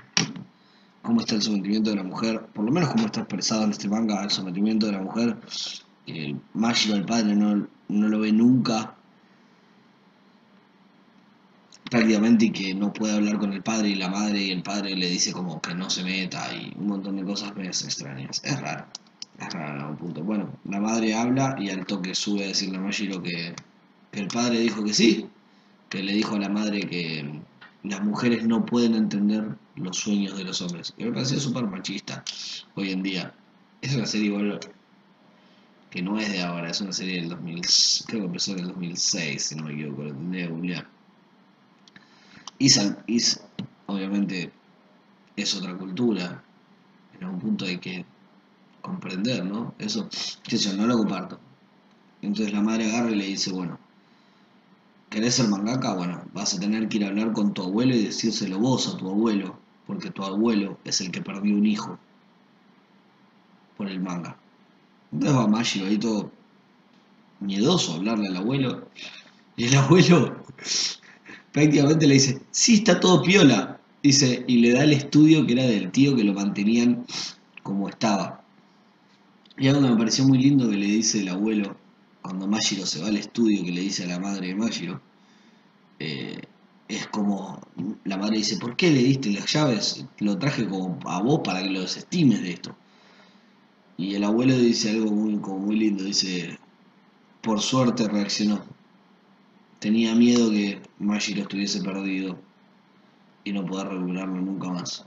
cómo 1.03 1.21
está 1.21 1.35
el 1.35 1.43
sometimiento 1.43 1.91
de 1.91 1.97
la 1.97 2.05
mujer, 2.05 2.47
por 2.55 2.65
lo 2.65 2.73
menos 2.73 2.91
cómo 2.91 3.05
está 3.07 3.21
expresado 3.21 3.65
en 3.65 3.71
este 3.71 3.89
manga 3.89 4.23
el 4.23 4.31
sometimiento 4.31 4.87
de 4.87 4.93
la 4.93 5.03
mujer. 5.03 5.37
El 6.07 6.41
Mashiro, 6.55 6.97
el 6.97 7.05
padre, 7.05 7.37
no, 7.37 7.69
no 7.89 8.09
lo 8.09 8.21
ve 8.21 8.33
nunca 8.33 8.97
prácticamente 11.93 12.47
y 12.47 12.51
que 12.51 12.75
no 12.75 12.91
puede 12.91 13.15
hablar 13.15 13.39
con 13.39 13.53
el 13.53 13.63
padre 13.63 13.91
y 13.91 13.95
la 13.97 14.09
madre 14.09 14.41
y 14.41 14.51
el 14.51 14.63
padre 14.63 14.97
le 14.97 15.11
dice 15.11 15.31
como 15.31 15.61
que 15.61 15.75
no 15.75 15.91
se 15.91 16.03
meta 16.03 16.49
y 16.55 16.73
un 16.79 16.87
montón 16.87 17.17
de 17.17 17.25
cosas 17.25 17.55
medias 17.55 17.85
extrañas. 17.85 18.41
Es 18.43 18.59
raro, 18.59 18.87
en 19.53 19.61
algún 19.61 19.97
punto. 19.97 20.23
Bueno, 20.23 20.49
la 20.65 20.81
madre 20.81 21.15
habla 21.15 21.57
y 21.59 21.71
al 21.71 21.87
toque 21.87 22.15
sube 22.15 22.45
a 22.45 22.49
decirle 22.49 22.79
a 22.79 22.81
Mashiro 22.81 23.23
que, 23.23 23.55
que 24.11 24.21
el 24.21 24.29
padre 24.29 24.59
dijo 24.61 24.85
que 24.85 24.95
sí, 24.95 25.29
que 25.89 26.03
le 26.03 26.13
dijo 26.13 26.37
a 26.37 26.39
la 26.39 26.49
madre 26.49 26.81
que 26.81 27.41
las 27.83 28.03
mujeres 28.05 28.45
no 28.45 28.65
pueden 28.65 28.95
entender 28.95 29.57
los 29.77 29.97
sueños 29.99 30.37
de 30.37 30.45
los 30.45 30.61
hombres. 30.63 30.95
Y 30.97 31.05
me 31.05 31.13
pareció 31.13 31.41
súper 31.41 31.67
machista 31.67 32.25
hoy 32.75 32.93
en 32.93 33.03
día. 33.03 33.35
Es 33.81 33.95
una 33.95 34.07
serie 34.07 34.29
igual 34.29 34.61
que 35.91 36.03
no 36.03 36.19
es 36.19 36.33
de 36.33 36.41
ahora, 36.41 36.71
es 36.71 36.81
una 36.81 36.93
serie 36.93 37.21
del 37.21 37.29
2000, 37.29 37.61
creo 38.07 38.21
que 38.21 38.27
empezó 38.27 38.53
en 38.53 38.61
el 38.61 38.69
2006, 38.69 39.43
si 39.43 39.55
no 39.57 39.65
me 39.65 39.75
equivoco, 39.75 40.05
lo 40.05 40.15
tendría 40.15 40.47
que 40.47 40.53
googlear. 40.53 40.87
Is, 42.59 42.81
is, 43.07 43.41
obviamente, 43.87 44.51
es 45.37 45.55
otra 45.55 45.77
cultura, 45.77 46.43
en 47.15 47.25
algún 47.25 47.41
punto 47.41 47.67
hay 47.67 47.77
que 47.77 48.07
comprender, 48.83 49.45
¿no? 49.45 49.75
Eso, 49.79 50.09
qué 50.43 50.59
yo, 50.59 50.75
no 50.75 50.87
lo 50.87 50.99
comparto. 50.99 51.39
Entonces 52.21 52.53
la 52.53 52.61
madre 52.61 52.91
agarra 52.91 53.11
y 53.11 53.17
le 53.17 53.27
dice, 53.27 53.51
bueno, 53.53 53.79
¿querés 55.09 55.37
ser 55.37 55.49
mangaka? 55.49 55.95
Bueno, 55.95 56.23
vas 56.35 56.55
a 56.55 56.61
tener 56.61 56.89
que 56.89 56.99
ir 56.99 57.05
a 57.05 57.09
hablar 57.09 57.33
con 57.33 57.55
tu 57.55 57.63
abuelo 57.63 57.95
y 57.95 58.05
decírselo 58.05 58.59
vos 58.59 58.89
a 58.89 58.97
tu 58.97 59.09
abuelo, 59.09 59.59
porque 59.87 60.11
tu 60.11 60.23
abuelo 60.23 60.79
es 60.85 61.01
el 61.01 61.11
que 61.11 61.23
perdió 61.23 61.55
un 61.55 61.67
hijo 61.67 61.99
por 63.77 63.89
el 63.89 64.01
manga. 64.01 64.37
Entonces 65.13 65.39
va 65.39 65.47
Mashiro 65.47 65.87
ahí 65.87 65.99
todo 65.99 66.31
miedoso 67.41 67.93
a 67.93 67.97
hablarle 67.97 68.29
al 68.29 68.37
abuelo. 68.37 68.89
Y 69.57 69.65
el 69.65 69.77
abuelo 69.77 70.45
prácticamente 71.53 72.07
le 72.07 72.15
dice, 72.15 72.41
sí, 72.51 72.77
está 72.77 73.01
todo 73.01 73.23
piola. 73.23 73.79
Dice, 74.03 74.45
y 74.49 74.59
le 74.59 74.73
da 74.73 74.85
el 74.85 74.93
estudio 74.93 75.47
que 75.47 75.53
era 75.53 75.65
del 75.65 75.91
tío 75.91 76.17
que 76.17 76.25
lo 76.25 76.33
mantenían 76.33 77.05
como 77.63 77.89
estaba. 77.89 78.42
Y 79.59 79.69
algo 79.69 79.83
que 79.83 79.89
me 79.89 79.97
pareció 79.97 80.25
muy 80.25 80.39
lindo 80.39 80.69
que 80.69 80.77
le 80.77 80.87
dice 80.87 81.21
el 81.21 81.29
abuelo, 81.29 81.77
cuando 82.23 82.47
Mashiro 82.47 82.87
se 82.87 83.01
va 83.01 83.09
al 83.09 83.17
estudio, 83.17 83.65
que 83.65 83.73
le 83.73 83.83
dice 83.83 84.05
a 84.05 84.09
la 84.09 84.19
madre 84.19 84.49
de 84.49 84.55
Mashiro, 84.55 85.01
eh, 85.99 86.41
es 86.89 87.07
como, 87.09 87.61
la 88.05 88.17
madre 88.17 88.39
dice, 88.39 88.59
¿por 88.59 88.77
qué 88.77 88.91
le 88.91 89.03
diste 89.03 89.31
las 89.31 89.53
llaves? 89.53 90.05
Lo 90.19 90.39
traje 90.39 90.67
como 90.67 90.99
a 91.07 91.21
vos 91.23 91.41
para 91.45 91.63
que 91.63 91.71
lo 91.71 91.81
desestimes 91.81 92.43
de 92.43 92.53
esto. 92.53 92.77
Y 93.97 94.15
el 94.15 94.25
abuelo 94.25 94.57
dice 94.57 94.91
algo 94.91 95.11
muy, 95.13 95.39
como 95.39 95.59
muy 95.59 95.77
lindo, 95.77 96.05
dice, 96.05 96.59
por 97.41 97.61
suerte 97.61 98.09
reaccionó. 98.09 98.65
Tenía 99.79 100.15
miedo 100.15 100.51
que 100.51 100.81
Mashiro 100.99 101.43
estuviese 101.43 101.83
perdido 101.83 102.39
y 103.45 103.53
no 103.53 103.67
poder 103.67 103.89
recuperarlo 103.89 104.41
nunca 104.41 104.71
más. 104.71 105.07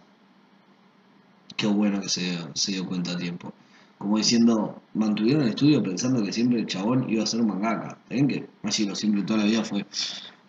Qué 1.55 1.67
bueno 1.67 2.01
que 2.01 2.09
se, 2.09 2.37
se 2.53 2.73
dio 2.73 2.85
cuenta 2.85 3.13
a 3.13 3.17
tiempo. 3.17 3.53
Como 3.97 4.17
diciendo, 4.17 4.81
mantuvieron 4.93 5.43
el 5.43 5.49
estudio 5.49 5.81
pensando 5.81 6.23
que 6.23 6.33
siempre 6.33 6.59
el 6.59 6.67
chabón 6.67 7.09
iba 7.09 7.23
a 7.23 7.27
ser 7.27 7.41
un 7.41 7.47
mangaka. 7.47 7.97
¿Ven 8.09 8.27
que 8.27 8.49
Mashiro 8.63 8.95
siempre 8.95 9.23
toda 9.23 9.39
la 9.39 9.45
vida 9.45 9.63
fue 9.63 9.85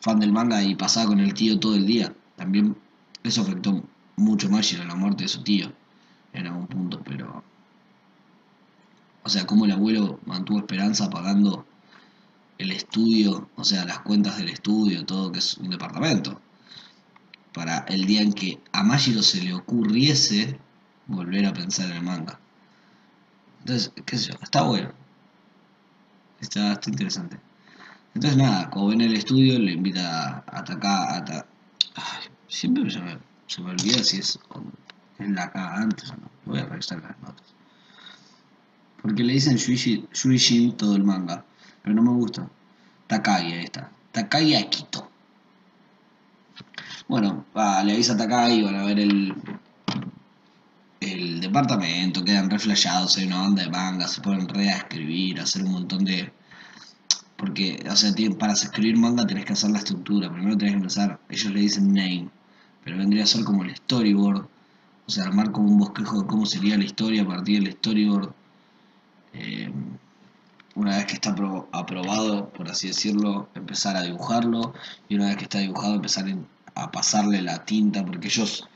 fan 0.00 0.20
del 0.20 0.32
manga 0.32 0.62
y 0.62 0.74
pasaba 0.74 1.08
con 1.08 1.20
el 1.20 1.32
tío 1.34 1.58
todo 1.58 1.74
el 1.76 1.86
día? 1.86 2.14
También 2.36 2.76
eso 3.22 3.42
afectó 3.42 3.82
mucho 4.16 4.48
a 4.48 4.84
la 4.84 4.94
muerte 4.94 5.24
de 5.24 5.28
su 5.28 5.42
tío, 5.42 5.72
en 6.32 6.46
algún 6.46 6.66
punto, 6.66 7.00
pero 7.04 7.42
o 9.26 9.28
sea, 9.28 9.44
cómo 9.44 9.64
el 9.64 9.72
abuelo 9.72 10.20
mantuvo 10.24 10.60
esperanza 10.60 11.10
pagando 11.10 11.66
el 12.58 12.70
estudio, 12.70 13.50
o 13.56 13.64
sea, 13.64 13.84
las 13.84 13.98
cuentas 13.98 14.38
del 14.38 14.50
estudio, 14.50 15.04
todo 15.04 15.32
que 15.32 15.40
es 15.40 15.56
un 15.58 15.70
departamento. 15.70 16.40
Para 17.52 17.78
el 17.88 18.06
día 18.06 18.22
en 18.22 18.32
que 18.32 18.60
a 18.70 18.84
Mashiro 18.84 19.22
se 19.22 19.42
le 19.42 19.52
ocurriese 19.52 20.60
volver 21.08 21.44
a 21.44 21.52
pensar 21.52 21.90
en 21.90 21.96
el 21.96 22.02
manga. 22.04 22.38
Entonces, 23.66 23.90
qué 24.04 24.16
sé 24.16 24.30
yo, 24.30 24.38
está 24.40 24.62
bueno. 24.62 24.92
Está, 26.40 26.74
está 26.74 26.88
interesante. 26.88 27.36
Entonces 28.14 28.38
nada, 28.38 28.70
como 28.70 28.86
ven 28.86 29.00
el 29.00 29.16
estudio, 29.16 29.58
le 29.58 29.72
invita 29.72 30.44
a 30.46 30.60
atacar, 30.60 31.44
a 31.96 32.20
siempre 32.46 32.88
se 32.92 33.00
me, 33.00 33.18
se 33.48 33.60
me 33.62 33.70
olvida 33.70 34.04
si 34.04 34.18
es 34.18 34.38
en 35.18 35.34
la 35.34 35.42
acá 35.46 35.74
antes 35.74 36.08
o 36.12 36.14
no. 36.14 36.30
Voy 36.44 36.60
a 36.60 36.66
revisar 36.66 37.02
las 37.02 37.18
notas. 37.18 37.54
Porque 39.02 39.24
le 39.24 39.32
dicen 39.32 39.56
Shuishin 39.56 40.76
todo 40.76 40.94
el 40.94 41.02
manga. 41.02 41.44
Pero 41.82 41.96
no 41.96 42.02
me 42.02 42.12
gusta. 42.12 42.48
Takagi, 43.08 43.52
ahí 43.52 43.64
está. 43.64 43.90
Takagi 44.12 44.54
Akito. 44.54 45.10
Bueno, 47.08 47.44
le 47.52 47.92
avisa 47.94 48.12
a 48.12 48.16
Takagi, 48.16 48.62
van 48.62 48.76
a 48.76 48.84
ver 48.84 49.00
el, 49.00 49.34
el 51.16 51.40
departamento, 51.40 52.24
quedan 52.24 52.50
reflejados, 52.50 53.16
hay 53.16 53.26
una 53.26 53.40
banda 53.40 53.62
de 53.62 53.70
mangas, 53.70 54.12
se 54.12 54.20
pueden 54.20 54.48
reescribir, 54.48 55.40
hacer 55.40 55.62
un 55.64 55.72
montón 55.72 56.04
de... 56.04 56.32
Porque, 57.36 57.84
o 57.90 57.96
sea, 57.96 58.12
para 58.38 58.54
escribir 58.54 58.96
manga 58.96 59.26
tenés 59.26 59.44
que 59.44 59.52
hacer 59.52 59.70
la 59.70 59.78
estructura, 59.78 60.32
primero 60.32 60.56
tenés 60.56 60.72
que 60.72 60.78
empezar, 60.78 61.20
ellos 61.28 61.52
le 61.52 61.60
dicen 61.60 61.88
name, 61.88 62.28
pero 62.82 62.96
vendría 62.96 63.24
a 63.24 63.26
ser 63.26 63.44
como 63.44 63.62
el 63.62 63.76
storyboard, 63.76 64.46
o 65.06 65.10
sea, 65.10 65.24
armar 65.24 65.52
como 65.52 65.68
un 65.68 65.78
bosquejo 65.78 66.22
de 66.22 66.26
cómo 66.26 66.46
sería 66.46 66.78
la 66.78 66.84
historia 66.84 67.22
a 67.22 67.26
partir 67.26 67.62
del 67.62 67.72
storyboard, 67.74 68.32
eh, 69.34 69.70
una 70.76 70.96
vez 70.96 71.06
que 71.06 71.14
está 71.14 71.34
aprobado, 71.72 72.50
por 72.50 72.70
así 72.70 72.88
decirlo, 72.88 73.48
empezar 73.54 73.96
a 73.96 74.02
dibujarlo 74.02 74.74
y 75.08 75.16
una 75.16 75.26
vez 75.26 75.36
que 75.36 75.44
está 75.44 75.58
dibujado 75.58 75.94
empezar 75.94 76.26
a 76.74 76.90
pasarle 76.90 77.40
la 77.42 77.64
tinta, 77.64 78.04
porque 78.04 78.28
ellos 78.28 78.68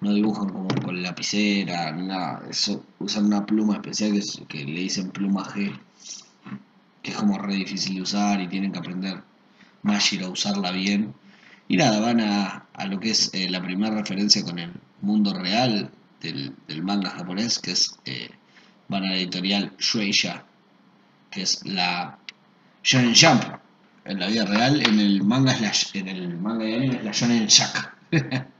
no 0.00 0.14
dibujan 0.14 0.48
como 0.48 0.68
con 0.68 1.02
lapicera, 1.02 1.92
nada, 1.92 2.42
eso, 2.48 2.84
usan 2.98 3.26
una 3.26 3.44
pluma 3.44 3.74
especial 3.74 4.20
que, 4.48 4.64
le 4.64 4.80
dicen 4.80 5.10
pluma 5.10 5.44
G, 5.44 5.76
que 7.02 7.10
es 7.10 7.16
como 7.16 7.38
re 7.38 7.54
difícil 7.54 7.96
de 7.96 8.02
usar 8.02 8.40
y 8.40 8.48
tienen 8.48 8.72
que 8.72 8.78
aprender 8.78 9.22
Mashiro 9.82 10.26
a 10.26 10.30
usarla 10.30 10.70
bien. 10.72 11.14
Y 11.68 11.76
nada, 11.76 12.00
van 12.00 12.20
a, 12.20 12.66
a 12.72 12.86
lo 12.86 12.98
que 12.98 13.10
es 13.10 13.30
eh, 13.34 13.48
la 13.48 13.62
primera 13.62 13.94
referencia 13.94 14.42
con 14.42 14.58
el 14.58 14.72
mundo 15.02 15.34
real 15.34 15.90
del, 16.20 16.54
manga 16.82 17.10
japonés, 17.10 17.58
que 17.58 17.72
es 17.72 17.96
eh, 18.04 18.30
van 18.88 19.04
a 19.04 19.08
la 19.08 19.16
editorial 19.16 19.72
Shueisha, 19.78 20.44
que 21.30 21.42
es 21.42 21.64
la 21.66 22.18
Shonen 22.82 23.14
Jump. 23.14 23.42
En 24.04 24.20
la 24.20 24.28
vida 24.28 24.46
real, 24.46 24.80
en 24.86 24.98
el 24.98 25.22
manga 25.22 25.54
en 25.92 26.08
el 26.08 26.38
manga 26.38 26.64
de 26.64 26.76
anime 26.76 26.96
es 26.96 27.04
la 27.04 27.12
Shonen. 27.12 27.48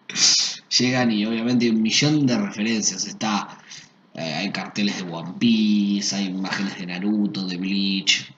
Llegan 0.78 1.10
y 1.10 1.24
obviamente 1.24 1.70
un 1.70 1.82
millón 1.82 2.26
de 2.26 2.38
referencias. 2.38 3.06
Está, 3.06 3.58
eh, 4.14 4.34
hay 4.34 4.50
carteles 4.52 4.96
de 4.98 5.10
One 5.10 5.34
Piece, 5.38 6.14
hay 6.14 6.26
imágenes 6.26 6.78
de 6.78 6.86
Naruto, 6.86 7.46
de 7.46 7.56
Bleach. 7.56 8.32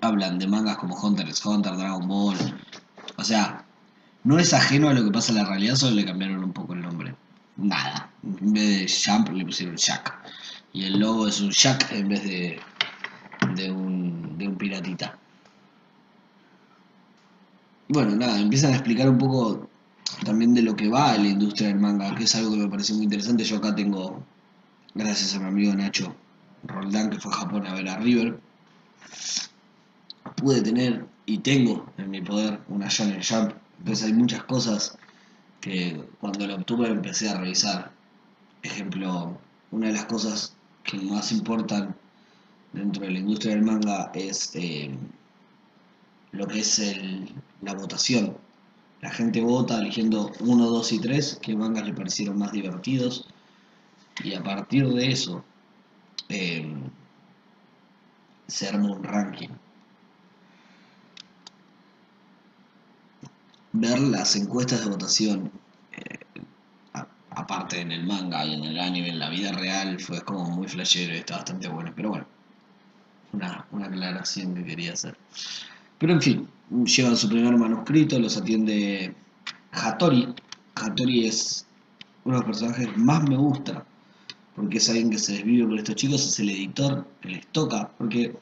Hablan 0.00 0.38
de 0.38 0.46
mangas 0.46 0.78
como 0.78 0.96
Hunter 1.00 1.28
x 1.28 1.44
Hunter, 1.44 1.76
Dragon 1.76 2.06
Ball. 2.06 2.36
O 3.16 3.24
sea, 3.24 3.64
no 4.24 4.38
es 4.38 4.52
ajeno 4.52 4.88
a 4.88 4.94
lo 4.94 5.04
que 5.04 5.10
pasa 5.10 5.32
en 5.32 5.38
la 5.38 5.44
realidad, 5.44 5.76
solo 5.76 5.96
le 5.96 6.04
cambiaron 6.04 6.42
un 6.42 6.52
poco 6.52 6.74
el 6.74 6.82
nombre. 6.82 7.14
Nada. 7.56 8.10
En 8.22 8.52
vez 8.52 8.64
de 8.64 9.12
Jump 9.12 9.30
le 9.30 9.44
pusieron 9.44 9.76
Jack 9.76 10.14
y 10.72 10.84
el 10.84 10.98
logo 10.98 11.28
es 11.28 11.40
un 11.40 11.50
Jack 11.50 11.92
en 11.92 12.08
vez 12.08 12.24
de, 12.24 12.60
de, 13.54 13.70
un, 13.70 14.38
de 14.38 14.48
un 14.48 14.56
piratita. 14.56 15.18
Bueno, 17.88 18.16
nada, 18.16 18.38
empiezan 18.38 18.72
a 18.72 18.76
explicar 18.76 19.08
un 19.10 19.18
poco 19.18 19.68
también 20.24 20.54
de 20.54 20.62
lo 20.62 20.76
que 20.76 20.88
va 20.88 21.16
la 21.16 21.28
industria 21.28 21.68
del 21.68 21.78
manga, 21.78 22.14
que 22.14 22.24
es 22.24 22.34
algo 22.34 22.52
que 22.52 22.58
me 22.58 22.68
parece 22.68 22.94
muy 22.94 23.04
interesante. 23.04 23.44
Yo 23.44 23.56
acá 23.56 23.74
tengo, 23.74 24.22
gracias 24.94 25.34
a 25.34 25.40
mi 25.40 25.46
amigo 25.46 25.74
Nacho 25.74 26.14
Roldán, 26.64 27.10
que 27.10 27.18
fue 27.18 27.32
a 27.32 27.36
Japón 27.36 27.66
a 27.66 27.74
ver 27.74 27.88
a 27.88 27.98
River, 27.98 28.38
pude 30.36 30.62
tener 30.62 31.06
y 31.26 31.38
tengo 31.38 31.86
en 31.98 32.10
mi 32.10 32.20
poder 32.20 32.60
una 32.68 32.88
Shonen 32.88 33.22
Jump. 33.22 33.52
Entonces 33.78 34.06
hay 34.06 34.12
muchas 34.12 34.44
cosas 34.44 34.96
que 35.60 36.04
cuando 36.20 36.46
lo 36.46 36.56
obtuve 36.56 36.88
empecé 36.88 37.28
a 37.28 37.38
revisar. 37.38 37.92
Ejemplo, 38.62 39.38
una 39.70 39.88
de 39.88 39.92
las 39.94 40.04
cosas 40.06 40.54
que 40.84 40.98
más 40.98 41.32
importan 41.32 41.94
dentro 42.72 43.04
de 43.04 43.10
la 43.10 43.18
industria 43.18 43.54
del 43.54 43.64
manga 43.64 44.10
es 44.14 44.52
eh, 44.54 44.90
lo 46.32 46.46
que 46.46 46.60
es 46.60 46.80
la 47.60 47.74
votación. 47.74 48.36
La 49.02 49.10
gente 49.10 49.40
vota 49.40 49.78
eligiendo 49.78 50.32
1, 50.40 50.66
2 50.66 50.92
y 50.92 50.98
3 51.00 51.38
qué 51.42 51.54
mangas 51.54 51.84
le 51.84 51.92
parecieron 51.92 52.38
más 52.38 52.52
divertidos 52.52 53.26
y 54.22 54.34
a 54.34 54.42
partir 54.42 54.88
de 54.88 55.10
eso 55.10 55.44
eh, 56.28 56.72
se 58.46 58.68
arma 58.68 58.92
un 58.92 59.02
ranking. 59.02 59.48
Ver 63.72 63.98
las 63.98 64.36
encuestas 64.36 64.84
de 64.84 64.90
votación 64.90 65.50
aparte 67.36 67.80
en 67.80 67.92
el 67.92 68.04
manga 68.04 68.44
y 68.44 68.54
en 68.54 68.64
el 68.64 68.78
anime, 68.78 69.08
en 69.08 69.18
la 69.18 69.30
vida 69.30 69.52
real, 69.52 69.98
fue 70.00 70.20
como 70.22 70.50
muy 70.50 70.68
flashero 70.68 71.14
y 71.14 71.18
está 71.18 71.36
bastante 71.36 71.68
bueno. 71.68 71.92
Pero 71.94 72.10
bueno, 72.10 72.26
una, 73.32 73.66
una 73.70 73.86
aclaración 73.86 74.54
que 74.54 74.64
quería 74.64 74.92
hacer. 74.92 75.16
Pero 75.98 76.12
en 76.12 76.22
fin, 76.22 76.48
llevan 76.84 77.16
su 77.16 77.28
primer 77.28 77.56
manuscrito, 77.56 78.18
los 78.18 78.36
atiende 78.36 79.14
Hattori. 79.72 80.34
Hattori 80.74 81.26
es 81.26 81.66
uno 82.24 82.36
de 82.36 82.40
los 82.40 82.46
personajes 82.46 82.96
más 82.96 83.28
me 83.28 83.36
gusta, 83.36 83.84
porque 84.56 84.78
es 84.78 84.88
alguien 84.88 85.10
que 85.10 85.18
se 85.18 85.34
desvive 85.34 85.66
por 85.66 85.78
estos 85.78 85.96
chicos, 85.96 86.26
es 86.26 86.40
el 86.40 86.50
editor 86.50 87.06
que 87.20 87.28
les 87.30 87.46
toca, 87.48 87.90
porque 87.98 88.36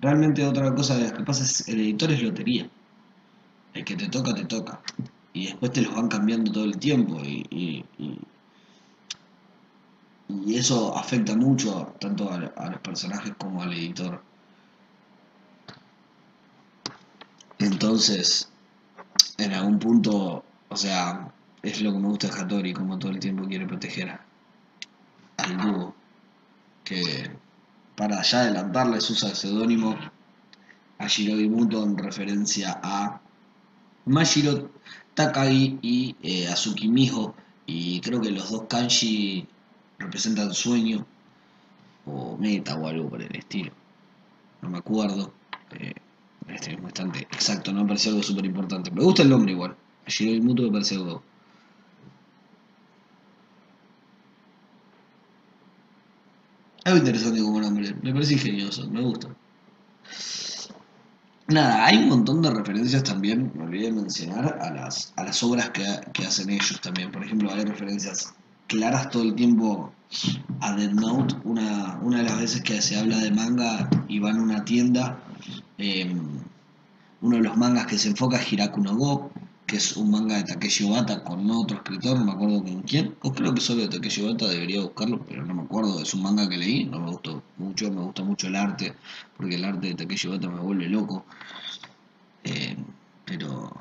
realmente 0.00 0.44
otra 0.44 0.74
cosa 0.74 1.12
que 1.12 1.22
pasa 1.24 1.44
es 1.44 1.68
el 1.68 1.80
editor 1.80 2.12
es 2.12 2.22
lotería. 2.22 2.68
El 3.74 3.84
que 3.84 3.96
te 3.96 4.08
toca, 4.08 4.34
te 4.34 4.44
toca. 4.44 4.80
Y 5.32 5.46
después 5.46 5.72
te 5.72 5.82
los 5.82 5.94
van 5.94 6.08
cambiando 6.08 6.50
todo 6.50 6.64
el 6.64 6.78
tiempo 6.78 7.20
y, 7.22 7.46
y, 7.50 8.18
eso 10.48 10.96
afecta 10.96 11.36
mucho 11.36 11.94
tanto 12.00 12.30
a 12.32 12.70
los 12.70 12.80
personajes 12.80 13.34
como 13.38 13.62
al 13.62 13.72
editor. 13.72 14.22
Entonces, 17.96 18.50
en 19.38 19.54
algún 19.54 19.78
punto, 19.78 20.44
o 20.68 20.76
sea, 20.76 21.32
es 21.62 21.80
lo 21.80 21.94
que 21.94 21.98
me 21.98 22.08
gusta 22.08 22.26
de 22.26 22.34
Hattori, 22.34 22.74
como 22.74 22.98
todo 22.98 23.10
el 23.10 23.18
tiempo 23.18 23.46
quiere 23.48 23.66
proteger 23.66 24.20
al 25.38 25.56
dúo. 25.56 25.94
Que 26.84 27.30
para 27.96 28.20
ya 28.20 28.42
adelantarles 28.42 29.08
usa 29.08 29.30
el 29.30 29.34
seudónimo 29.34 29.96
a 30.98 31.06
Muto 31.48 31.84
en 31.84 31.96
referencia 31.96 32.78
a 32.82 33.18
Mashiro 34.04 34.70
Takagi 35.14 35.78
y 35.80 36.16
eh, 36.22 36.48
Azuki 36.48 36.88
Miho. 36.88 37.34
Y 37.64 38.02
creo 38.02 38.20
que 38.20 38.30
los 38.30 38.50
dos 38.50 38.64
kanji 38.68 39.48
representan 39.98 40.52
sueño 40.52 41.06
o 42.04 42.36
meta 42.36 42.76
o 42.76 42.86
algo 42.86 43.08
por 43.08 43.22
el 43.22 43.34
estilo. 43.34 43.72
No 44.60 44.68
me 44.68 44.76
acuerdo. 44.76 45.32
Eh, 45.70 45.94
este 46.48 46.70
mismo 46.70 46.88
instante 46.88 47.20
exacto, 47.32 47.72
no 47.72 47.82
me 47.82 47.88
parece 47.88 48.08
algo 48.08 48.22
súper 48.22 48.44
importante. 48.44 48.90
Me 48.90 49.02
gusta 49.02 49.22
el 49.22 49.30
nombre 49.30 49.52
igual. 49.52 49.76
Shiroi 50.06 50.40
Muto 50.40 50.62
me 50.62 50.70
parece 50.70 50.94
algo. 50.96 51.22
Algo 56.84 56.98
interesante 56.98 57.40
como 57.42 57.60
nombre. 57.60 57.94
Me 58.02 58.12
parece 58.12 58.34
ingenioso, 58.34 58.88
me 58.88 59.02
gusta. 59.02 59.28
Nada, 61.48 61.86
hay 61.86 61.98
un 61.98 62.08
montón 62.08 62.42
de 62.42 62.50
referencias 62.50 63.04
también, 63.04 63.52
me 63.54 63.62
olvidé 63.64 63.86
de 63.86 63.92
mencionar, 63.92 64.58
a 64.60 64.70
las, 64.72 65.12
a 65.14 65.22
las 65.22 65.40
obras 65.44 65.70
que, 65.70 65.84
que 66.12 66.26
hacen 66.26 66.50
ellos 66.50 66.80
también. 66.80 67.12
Por 67.12 67.24
ejemplo, 67.24 67.52
hay 67.52 67.64
referencias 67.64 68.34
claras 68.66 69.10
todo 69.10 69.22
el 69.22 69.34
tiempo 69.36 69.92
a 70.60 70.74
Dead 70.74 70.90
Note. 70.90 71.36
Una, 71.44 71.98
una 72.02 72.18
de 72.18 72.24
las 72.24 72.40
veces 72.40 72.62
que 72.62 72.82
se 72.82 72.98
habla 72.98 73.18
de 73.18 73.30
manga 73.30 73.88
y 74.08 74.18
van 74.18 74.38
a 74.38 74.42
una 74.42 74.64
tienda 74.64 75.20
Em, 75.78 76.40
uno 77.20 77.36
de 77.36 77.42
los 77.42 77.56
mangas 77.56 77.86
que 77.86 77.98
se 77.98 78.08
enfoca 78.08 78.38
es 78.38 78.52
Hiraku 78.52 78.82
Go, 78.82 79.30
que 79.66 79.76
es 79.76 79.96
un 79.96 80.10
manga 80.10 80.36
de 80.36 80.44
Takeshi 80.44 80.84
Obata 80.84 81.22
con 81.24 81.50
otro 81.50 81.78
escritor, 81.78 82.18
no 82.18 82.24
me 82.24 82.32
acuerdo 82.32 82.62
con 82.62 82.82
quién. 82.82 83.14
O 83.22 83.32
creo 83.32 83.52
que 83.54 83.60
solo 83.60 83.82
de 83.82 83.88
Takeshi 83.88 84.22
Obata, 84.22 84.48
debería 84.48 84.80
buscarlo, 84.82 85.24
pero 85.26 85.44
no 85.44 85.54
me 85.54 85.62
acuerdo. 85.62 86.00
Es 86.00 86.14
un 86.14 86.22
manga 86.22 86.48
que 86.48 86.56
leí, 86.56 86.84
no 86.84 87.00
me 87.00 87.10
gustó 87.10 87.42
mucho, 87.58 87.90
me 87.90 88.00
gusta 88.02 88.22
mucho 88.22 88.46
el 88.46 88.56
arte, 88.56 88.94
porque 89.36 89.56
el 89.56 89.64
arte 89.64 89.88
de 89.88 89.94
Takeshi 89.94 90.28
Obata 90.28 90.48
me 90.48 90.60
vuelve 90.60 90.88
loco. 90.88 91.24
Em, 92.44 92.84
pero, 93.24 93.72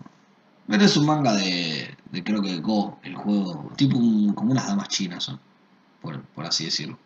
pero 0.67 0.83
es 0.83 0.97
un 0.97 1.05
manga 1.05 1.33
de, 1.35 1.95
creo 2.23 2.41
que 2.41 2.59
Go, 2.59 2.99
el 3.03 3.15
juego, 3.15 3.71
tipo 3.77 3.97
como 4.33 4.51
unas 4.51 4.67
damas 4.67 4.89
chinas 4.89 5.23
son, 5.23 5.39
por 6.01 6.45
así 6.45 6.65
decirlo. 6.65 6.97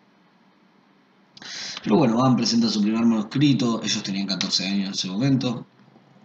Pero 1.84 1.98
bueno, 1.98 2.18
Van 2.18 2.36
presenta 2.36 2.70
su 2.70 2.82
primer 2.82 3.06
manuscrito, 3.06 3.82
ellos 3.84 4.04
tenían 4.04 4.28
14 4.28 4.68
años 4.68 4.88
en 4.88 4.94
ese 4.94 5.08
momento, 5.08 5.66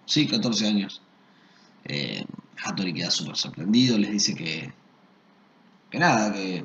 sí, 0.07 0.27
14 0.27 0.67
años. 0.67 1.03
Eh, 1.85 2.25
Hattori 2.63 2.93
queda 2.93 3.11
súper 3.11 3.37
sorprendido, 3.37 3.99
les 3.99 4.11
dice 4.11 4.35
que, 4.35 4.73
que 5.91 5.99
nada, 5.99 6.33
que 6.33 6.65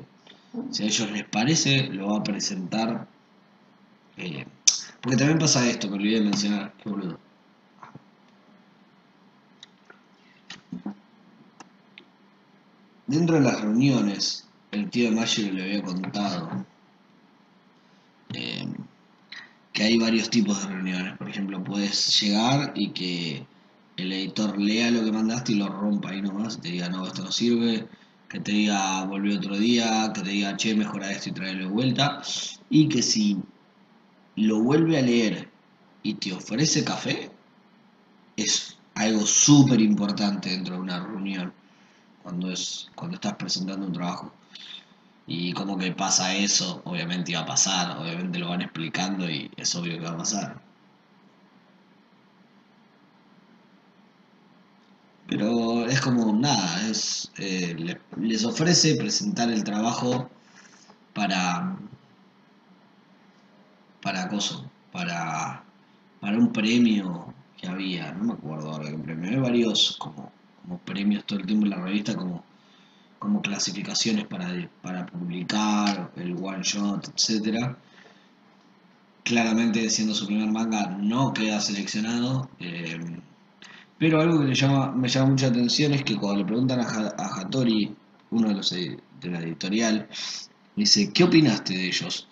si 0.71 0.83
a 0.83 0.85
ellos 0.88 1.12
les 1.12 1.25
parece, 1.25 1.88
lo 1.88 2.07
va 2.09 2.17
a 2.17 2.23
presentar. 2.23 3.07
Eh, 4.17 4.45
porque 5.01 5.17
también 5.17 5.39
pasa 5.39 5.67
esto, 5.69 5.89
me 5.89 5.95
olvidé 5.95 6.19
de 6.19 6.25
mencionar, 6.25 6.73
qué 6.83 6.89
boludo. 6.89 7.19
Dentro 13.07 13.35
de 13.35 13.41
las 13.41 13.62
reuniones, 13.62 14.47
el 14.71 14.89
tío 14.89 15.09
de 15.09 15.15
Mayo 15.15 15.51
le 15.51 15.63
había 15.63 15.81
contado 15.81 16.65
eh, 18.33 18.67
que 19.73 19.83
hay 19.83 19.97
varios 19.97 20.29
tipos 20.29 20.61
de 20.61 20.73
reuniones. 20.73 21.17
Por 21.17 21.29
ejemplo, 21.29 21.63
puedes 21.63 22.19
llegar 22.19 22.73
y 22.75 22.89
que 22.89 23.45
el 23.97 24.11
editor 24.13 24.59
lea 24.59 24.91
lo 24.91 25.03
que 25.03 25.11
mandaste 25.11 25.53
y 25.53 25.55
lo 25.55 25.67
rompa 25.67 26.09
ahí 26.09 26.21
nomás, 26.21 26.59
te 26.59 26.69
diga, 26.69 26.89
no, 26.89 27.05
esto 27.05 27.23
no 27.23 27.31
sirve, 27.31 27.87
que 28.29 28.39
te 28.39 28.51
diga, 28.51 29.03
volví 29.05 29.35
otro 29.35 29.57
día, 29.57 30.11
que 30.13 30.21
te 30.21 30.29
diga, 30.29 30.55
che, 30.55 30.75
mejora 30.75 31.11
esto 31.11 31.29
y 31.29 31.31
tráelo 31.33 31.65
de 31.65 31.71
vuelta, 31.71 32.21
y 32.69 32.87
que 32.87 33.01
si 33.01 33.37
lo 34.35 34.61
vuelve 34.61 34.97
a 34.97 35.01
leer 35.01 35.49
y 36.03 36.13
te 36.15 36.33
ofrece 36.33 36.83
café, 36.83 37.31
es 38.37 38.77
algo 38.95 39.25
súper 39.25 39.81
importante 39.81 40.49
dentro 40.49 40.75
de 40.75 40.81
una 40.81 40.99
reunión, 41.05 41.53
cuando, 42.23 42.51
es, 42.51 42.89
cuando 42.95 43.15
estás 43.15 43.33
presentando 43.33 43.85
un 43.85 43.93
trabajo. 43.93 44.33
Y 45.29 45.53
como 45.53 45.77
que 45.77 45.93
pasa 45.93 46.35
eso, 46.35 46.81
obviamente 46.83 47.31
iba 47.31 47.41
a 47.41 47.45
pasar, 47.45 47.97
obviamente 47.97 48.37
lo 48.39 48.49
van 48.49 48.61
explicando 48.63 49.29
y 49.29 49.49
es 49.55 49.73
obvio 49.75 49.93
que 49.97 50.03
va 50.03 50.11
a 50.11 50.17
pasar. 50.17 50.61
Pero 55.27 55.85
es 55.85 56.01
como 56.01 56.33
nada, 56.33 56.89
es, 56.89 57.31
eh, 57.37 57.95
les 58.17 58.43
ofrece 58.43 58.95
presentar 58.95 59.49
el 59.49 59.63
trabajo 59.63 60.29
para 61.13 61.77
para 64.01 64.23
acoso, 64.23 64.69
para, 64.91 65.63
para 66.19 66.37
un 66.37 66.51
premio 66.51 67.33
que 67.57 67.67
había, 67.67 68.11
no 68.13 68.23
me 68.25 68.33
acuerdo 68.33 68.71
ahora 68.71 68.89
qué 68.89 68.97
premio, 68.97 69.29
hay 69.29 69.37
varios 69.37 69.97
como, 69.99 70.31
como 70.61 70.77
premios 70.79 71.25
todo 71.25 71.39
el 71.39 71.45
tiempo 71.45 71.65
en 71.65 71.71
la 71.71 71.81
revista 71.81 72.15
como 72.15 72.43
como 73.19 73.41
clasificaciones 73.41 74.25
para, 74.25 74.69
para 74.82 75.05
publicar, 75.05 76.12
el 76.15 76.36
one 76.41 76.63
shot, 76.63 77.10
etc. 77.10 77.75
Claramente 79.23 79.89
siendo 79.89 80.13
su 80.15 80.25
primer 80.25 80.49
manga 80.49 80.88
no 80.99 81.34
queda 81.34 81.60
seleccionado. 81.60 82.49
Eh, 82.60 82.97
pero 83.97 84.21
algo 84.21 84.39
que 84.39 84.47
le 84.47 84.55
llama, 84.55 84.93
me 84.93 85.10
llama 85.10 85.32
mucha 85.32 85.47
atención 85.47 85.93
es 85.93 86.03
que 86.03 86.15
cuando 86.15 86.39
le 86.39 86.45
preguntan 86.45 86.79
a, 86.79 86.86
a 86.86 87.39
Hattori, 87.41 87.93
uno 88.32 88.47
de 88.47 88.55
los 88.55 88.69
de 88.69 89.29
la 89.29 89.41
editorial, 89.41 90.08
dice, 90.75 91.12
¿qué 91.12 91.25
opinaste 91.25 91.73
de 91.73 91.88
ellos? 91.88 92.27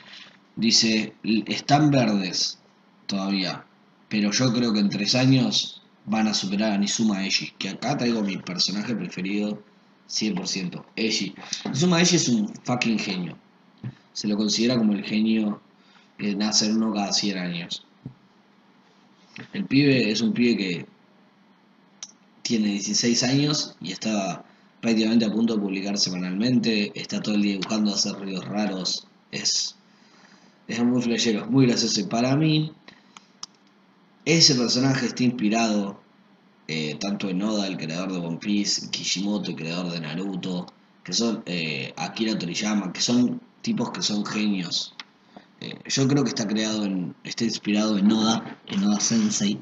Dice, 0.56 1.13
están 1.45 1.91
verdes 1.91 2.60
todavía, 3.06 3.65
pero 4.08 4.32
yo 4.32 4.54
creo 4.54 4.73
que 4.73 4.80
en 4.80 4.89
tres 4.89 5.13
años 5.15 5.84
van 6.06 6.28
a 6.28 6.34
superar 6.34 6.71
a 6.71 6.78
Nizuma 6.78 7.23
Eiji, 7.23 7.52
que 7.58 7.69
acá 7.69 7.97
traigo 7.97 8.21
mi 8.23 8.38
personaje 8.38 8.95
preferido 8.95 9.62
100%. 10.08 10.84
Eiji. 10.96 11.36
Suma 11.74 12.00
Eiji 12.00 12.15
es 12.15 12.30
un 12.30 12.54
fucking 12.63 13.00
genio. 13.00 13.38
Se 14.13 14.28
lo 14.28 14.38
considera 14.38 14.78
como 14.78 14.93
el 14.93 15.04
genio 15.04 15.62
que 16.17 16.36
nace 16.36 16.72
uno 16.72 16.93
cada 16.93 17.13
100 17.13 17.38
años. 17.38 17.86
El 19.54 19.65
pibe 19.65 20.10
es 20.12 20.22
un 20.22 20.34
pibe 20.34 20.58
que 20.58 20.86
tiene 22.41 22.70
16 22.70 23.24
años 23.24 23.76
y 23.82 23.91
está 23.91 24.43
prácticamente 24.82 25.26
a 25.26 25.32
punto 25.32 25.56
de 25.56 25.62
publicar 25.62 25.98
semanalmente. 25.98 26.91
Está 27.00 27.22
todo 27.22 27.36
el 27.36 27.41
día 27.41 27.58
buscando 27.58 27.93
hacer 27.93 28.13
ruidos 28.13 28.46
raros. 28.46 29.08
Es, 29.32 29.76
es 30.67 30.84
muy 30.84 31.02
flashero, 31.02 31.41
es 31.41 31.50
muy 31.50 31.67
gracioso. 31.67 32.08
Para 32.10 32.36
mí, 32.36 32.72
ese 34.26 34.56
personaje 34.56 35.06
está 35.06 35.24
inspirado 35.24 36.02
eh, 36.67 36.97
tanto 36.99 37.30
Enoda, 37.30 37.67
el 37.67 37.77
creador 37.77 38.12
de 38.12 38.17
One 38.19 38.38
Piece, 38.38 38.89
Kishimoto, 38.89 39.51
el 39.51 39.56
creador 39.56 39.91
de 39.91 40.01
Naruto, 40.01 40.67
que 41.03 41.13
son 41.13 41.41
eh, 41.45 41.93
Akira 41.95 42.38
Toriyama, 42.38 42.91
que 42.91 43.01
son 43.01 43.41
tipos 43.62 43.91
que 43.91 44.01
son 44.01 44.25
genios. 44.25 44.93
Eh, 45.62 45.80
yo 45.86 46.08
creo 46.08 46.23
que 46.23 46.30
está 46.30 46.47
creado 46.47 46.84
en, 46.86 47.15
está 47.23 47.45
inspirado 47.45 47.97
en 47.97 48.12
Oda, 48.12 48.60
en 48.67 48.84
Oda 48.84 48.99
Sensei. 48.99 49.60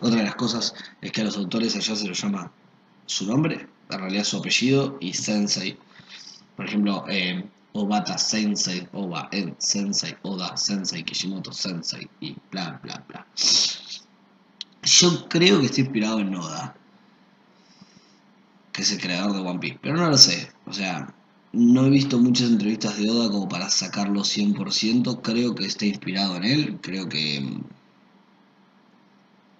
Otra 0.00 0.18
de 0.18 0.24
las 0.24 0.36
cosas 0.36 0.74
es 1.00 1.10
que 1.10 1.22
a 1.22 1.24
los 1.24 1.36
autores 1.36 1.74
allá 1.74 1.96
se 1.96 2.06
los 2.06 2.20
llama 2.20 2.52
su 3.06 3.26
nombre, 3.26 3.66
en 3.90 3.98
realidad 3.98 4.24
su 4.24 4.36
apellido 4.38 4.98
y 5.00 5.14
Sensei. 5.14 5.76
Por 6.54 6.66
ejemplo, 6.66 7.04
Obata 7.72 8.16
Sensei, 8.16 8.88
Oba 8.92 9.28
Sensei, 9.58 10.16
Oda 10.22 10.56
Sensei, 10.56 11.02
Kishimoto 11.02 11.52
Sensei 11.52 12.08
y 12.20 12.34
bla 12.50 12.80
bla 12.82 13.04
bla. 13.06 13.26
Yo 14.86 15.28
creo 15.28 15.60
que 15.60 15.66
está 15.66 15.80
inspirado 15.80 16.20
en 16.20 16.30
Noda, 16.30 16.76
que 18.72 18.82
es 18.82 18.92
el 18.92 19.00
creador 19.00 19.32
de 19.32 19.40
One 19.40 19.58
Piece, 19.58 19.78
pero 19.82 19.96
no 19.96 20.08
lo 20.08 20.16
sé. 20.16 20.48
O 20.64 20.72
sea, 20.72 21.12
no 21.52 21.86
he 21.86 21.90
visto 21.90 22.18
muchas 22.20 22.50
entrevistas 22.50 22.96
de 22.98 23.10
Oda 23.10 23.30
como 23.30 23.48
para 23.48 23.68
sacarlo 23.68 24.20
100%. 24.22 25.22
Creo 25.22 25.54
que 25.56 25.66
está 25.66 25.86
inspirado 25.86 26.36
en 26.36 26.44
él. 26.44 26.78
Creo 26.80 27.08
que, 27.08 27.60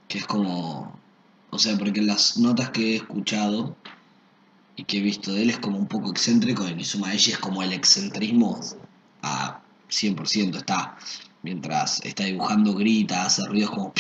que 0.09 0.19
es 0.19 0.27
como 0.27 0.99
O 1.51 1.59
sea, 1.59 1.77
porque 1.77 2.03
las 2.03 2.39
notas 2.39 2.71
que 2.71 2.93
he 2.93 2.97
escuchado 2.97 3.77
y 4.77 4.85
que 4.85 4.99
he 4.99 5.03
visto 5.03 5.33
de 5.33 5.43
él 5.43 5.51
es 5.51 5.59
como 5.59 5.79
un 5.79 5.89
poco 5.89 6.11
excéntrico, 6.11 6.69
y 6.69 6.85
Suma 6.85 7.13
ella 7.15 7.33
es 7.33 7.39
como 7.39 7.63
el 7.63 7.73
excentrismo 7.73 8.61
a 9.23 9.61
100%, 9.89 10.57
está, 10.57 10.97
mientras 11.47 12.05
está 12.05 12.25
dibujando, 12.25 12.75
grita, 12.75 13.25
hace 13.25 13.47
ruidos 13.47 13.71
como... 13.71 13.93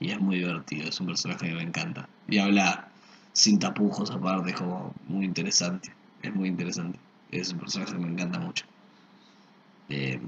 Y 0.00 0.10
es 0.10 0.18
muy 0.18 0.36
divertido, 0.36 0.88
es 0.88 0.98
un 1.00 1.08
personaje 1.08 1.48
que 1.48 1.54
me 1.54 1.62
encanta. 1.62 2.08
Y 2.28 2.38
habla 2.38 2.88
sin 3.34 3.58
tapujos 3.58 4.10
aparte, 4.10 4.52
es 4.52 4.56
como 4.56 4.94
muy 5.06 5.26
interesante, 5.26 5.92
es 6.22 6.34
muy 6.34 6.48
interesante. 6.48 6.98
Es 7.30 7.52
un 7.52 7.58
personaje 7.58 7.92
que 7.92 7.98
me 7.98 8.08
encanta 8.08 8.38
mucho. 8.38 8.64
Eh, 9.90 10.18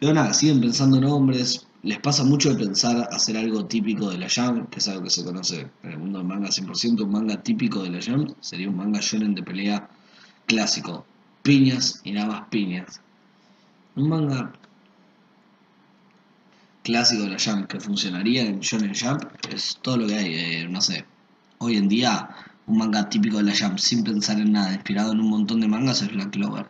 pero 0.00 0.14
nada, 0.14 0.32
siguen 0.32 0.62
pensando 0.62 0.96
en 0.96 1.04
hombres, 1.04 1.66
les 1.82 1.98
pasa 1.98 2.24
mucho 2.24 2.54
de 2.54 2.64
pensar 2.64 3.06
hacer 3.12 3.36
algo 3.36 3.66
típico 3.66 4.08
de 4.08 4.16
la 4.16 4.30
Jam, 4.30 4.66
que 4.68 4.78
es 4.78 4.88
algo 4.88 5.02
que 5.02 5.10
se 5.10 5.22
conoce 5.22 5.68
en 5.82 5.90
el 5.90 5.98
mundo 5.98 6.20
del 6.20 6.26
manga 6.26 6.48
100%, 6.48 7.02
un 7.02 7.12
manga 7.12 7.42
típico 7.42 7.82
de 7.82 7.90
la 7.90 8.00
Jam 8.00 8.34
sería 8.40 8.70
un 8.70 8.76
manga 8.76 9.00
shonen 9.02 9.34
de 9.34 9.42
pelea 9.42 9.90
clásico, 10.46 11.04
piñas 11.44 12.00
y 12.02 12.10
nada 12.10 12.26
más 12.26 12.48
piñas. 12.48 13.00
Un 13.94 14.08
manga 14.08 14.52
clásico 16.82 17.22
de 17.22 17.30
la 17.30 17.38
Jam 17.38 17.66
que 17.68 17.78
funcionaría 17.78 18.42
en 18.42 18.58
Shonen 18.60 18.94
Jump 18.94 19.22
es 19.52 19.78
todo 19.82 19.98
lo 19.98 20.06
que 20.08 20.16
hay, 20.16 20.34
eh, 20.34 20.68
no 20.68 20.80
sé. 20.80 21.04
Hoy 21.58 21.76
en 21.76 21.88
día, 21.88 22.28
un 22.66 22.78
manga 22.78 23.08
típico 23.08 23.36
de 23.36 23.44
la 23.44 23.54
Jam 23.54 23.78
sin 23.78 24.02
pensar 24.02 24.40
en 24.40 24.52
nada, 24.52 24.74
inspirado 24.74 25.12
en 25.12 25.20
un 25.20 25.30
montón 25.30 25.60
de 25.60 25.68
mangas, 25.68 26.02
es 26.02 26.10
Black 26.10 26.30
Clover. 26.30 26.66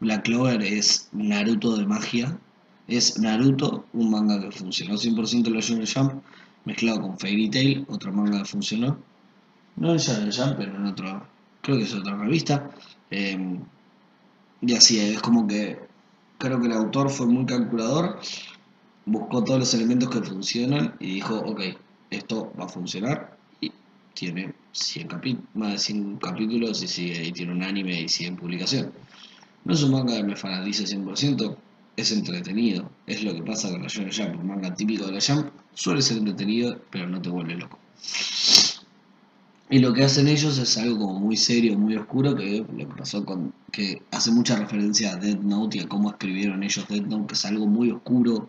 Black 0.00 0.24
Clover 0.24 0.62
es 0.62 1.08
Naruto 1.12 1.76
de 1.76 1.86
magia 1.86 2.38
es 2.88 3.18
Naruto, 3.18 3.86
un 3.94 4.10
manga 4.10 4.40
que 4.40 4.52
funcionó 4.52 4.94
100% 4.94 5.48
en 5.48 5.54
la 5.54 5.60
Shonen 5.60 5.86
Jump, 5.86 6.22
mezclado 6.64 7.00
con 7.00 7.18
Fairy 7.18 7.50
Tail, 7.50 7.84
otro 7.88 8.12
manga 8.12 8.38
que 8.38 8.44
funcionó. 8.44 8.98
No 9.76 9.92
en 9.92 9.98
Shonen 9.98 10.32
Jump, 10.32 10.56
pero 10.56 10.76
en 10.76 10.86
otro, 10.86 11.26
creo 11.62 11.78
que 11.78 11.84
es 11.84 11.94
otra 11.94 12.16
revista. 12.16 12.70
Em, 13.10 13.60
y 14.60 14.74
así 14.74 15.00
es 15.00 15.20
como 15.20 15.46
que 15.46 15.78
creo 16.38 16.60
que 16.60 16.66
el 16.66 16.72
autor 16.72 17.10
fue 17.10 17.26
muy 17.26 17.46
calculador, 17.46 18.20
buscó 19.04 19.42
todos 19.44 19.60
los 19.60 19.74
elementos 19.74 20.10
que 20.10 20.22
funcionan 20.22 20.94
y 21.00 21.14
dijo, 21.14 21.36
ok, 21.36 21.60
esto 22.10 22.52
va 22.58 22.64
a 22.64 22.68
funcionar 22.68 23.36
y 23.60 23.72
tiene 24.14 24.52
100 24.72 25.08
más 25.54 25.72
de 25.72 25.78
100 25.78 26.16
capítulos 26.16 26.82
y, 26.82 26.88
sigue, 26.88 27.24
y 27.24 27.32
tiene 27.32 27.52
un 27.52 27.62
anime 27.62 28.02
y 28.02 28.08
sigue 28.08 28.28
en 28.28 28.36
publicación. 28.36 28.92
No 29.64 29.74
es 29.74 29.82
un 29.82 29.92
manga 29.92 30.16
que 30.16 30.22
me 30.22 30.36
fanatice 30.36 30.84
100%, 30.84 31.56
es 31.96 32.12
entretenido. 32.12 32.88
Es 33.06 33.24
lo 33.24 33.34
que 33.34 33.42
pasa 33.42 33.70
con 33.70 33.82
la 33.82 33.88
Shonen 33.88 34.12
Jump. 34.12 34.40
Un 34.40 34.46
manga 34.46 34.74
típico 34.74 35.06
de 35.06 35.12
la 35.12 35.20
Jump 35.20 35.50
suele 35.74 36.02
ser 36.02 36.18
entretenido, 36.18 36.80
pero 36.90 37.08
no 37.08 37.20
te 37.20 37.30
vuelve 37.30 37.56
loco. 37.56 37.78
Y 39.68 39.80
lo 39.80 39.92
que 39.92 40.04
hacen 40.04 40.28
ellos 40.28 40.58
es 40.58 40.78
algo 40.78 41.12
muy 41.12 41.36
serio, 41.36 41.76
muy 41.76 41.96
oscuro, 41.96 42.36
que 42.36 42.64
lo 42.72 42.88
que 42.88 42.94
pasó 42.96 43.24
con. 43.24 43.52
que 43.72 44.02
hace 44.12 44.30
mucha 44.30 44.56
referencia 44.56 45.12
a 45.12 45.16
Dead 45.16 45.38
Note 45.38 45.78
y 45.78 45.80
a 45.80 45.88
cómo 45.88 46.10
escribieron 46.10 46.62
ellos 46.62 46.86
Dead 46.88 47.02
Note, 47.02 47.26
que 47.28 47.34
es 47.34 47.44
algo 47.44 47.66
muy 47.66 47.90
oscuro, 47.90 48.48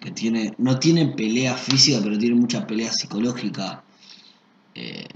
que 0.00 0.10
tiene. 0.10 0.54
no 0.58 0.78
tiene 0.78 1.06
pelea 1.08 1.56
física, 1.56 2.00
pero 2.02 2.18
tiene 2.18 2.36
mucha 2.36 2.66
pelea 2.66 2.92
psicológica. 2.92 3.82
Eh, 4.74 5.06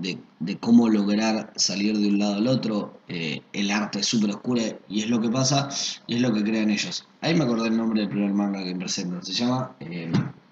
de, 0.00 0.58
cómo 0.58 0.88
lograr 0.88 1.52
salir 1.56 1.96
de 1.98 2.08
un 2.08 2.18
lado 2.18 2.34
al 2.36 2.46
otro. 2.46 3.00
Eh, 3.08 3.42
el 3.52 3.70
arte 3.70 4.00
es 4.00 4.06
súper 4.06 4.30
oscuro 4.30 4.62
y 4.88 5.02
es 5.02 5.10
lo 5.10 5.20
que 5.20 5.28
pasa 5.28 5.68
y 6.06 6.16
es 6.16 6.20
lo 6.20 6.32
que 6.32 6.42
crean 6.42 6.70
ellos. 6.70 7.06
Ahí 7.20 7.34
me 7.34 7.44
acordé 7.44 7.68
el 7.68 7.76
nombre 7.76 8.00
del 8.00 8.10
primer 8.10 8.32
manga 8.32 8.64
que 8.64 8.74
presentan. 8.74 9.24
Se 9.24 9.32
llama 9.32 9.74
eh, 9.80 10.10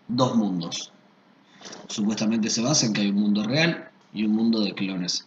Dos 0.08 0.36
Mundos. 0.36 0.92
Supuestamente 1.88 2.50
se 2.50 2.62
basa 2.62 2.86
en 2.86 2.92
que 2.92 3.02
hay 3.02 3.10
un 3.10 3.16
mundo 3.16 3.44
real 3.44 3.90
y 4.12 4.24
un 4.24 4.34
mundo 4.34 4.60
de 4.60 4.74
clones. 4.74 5.26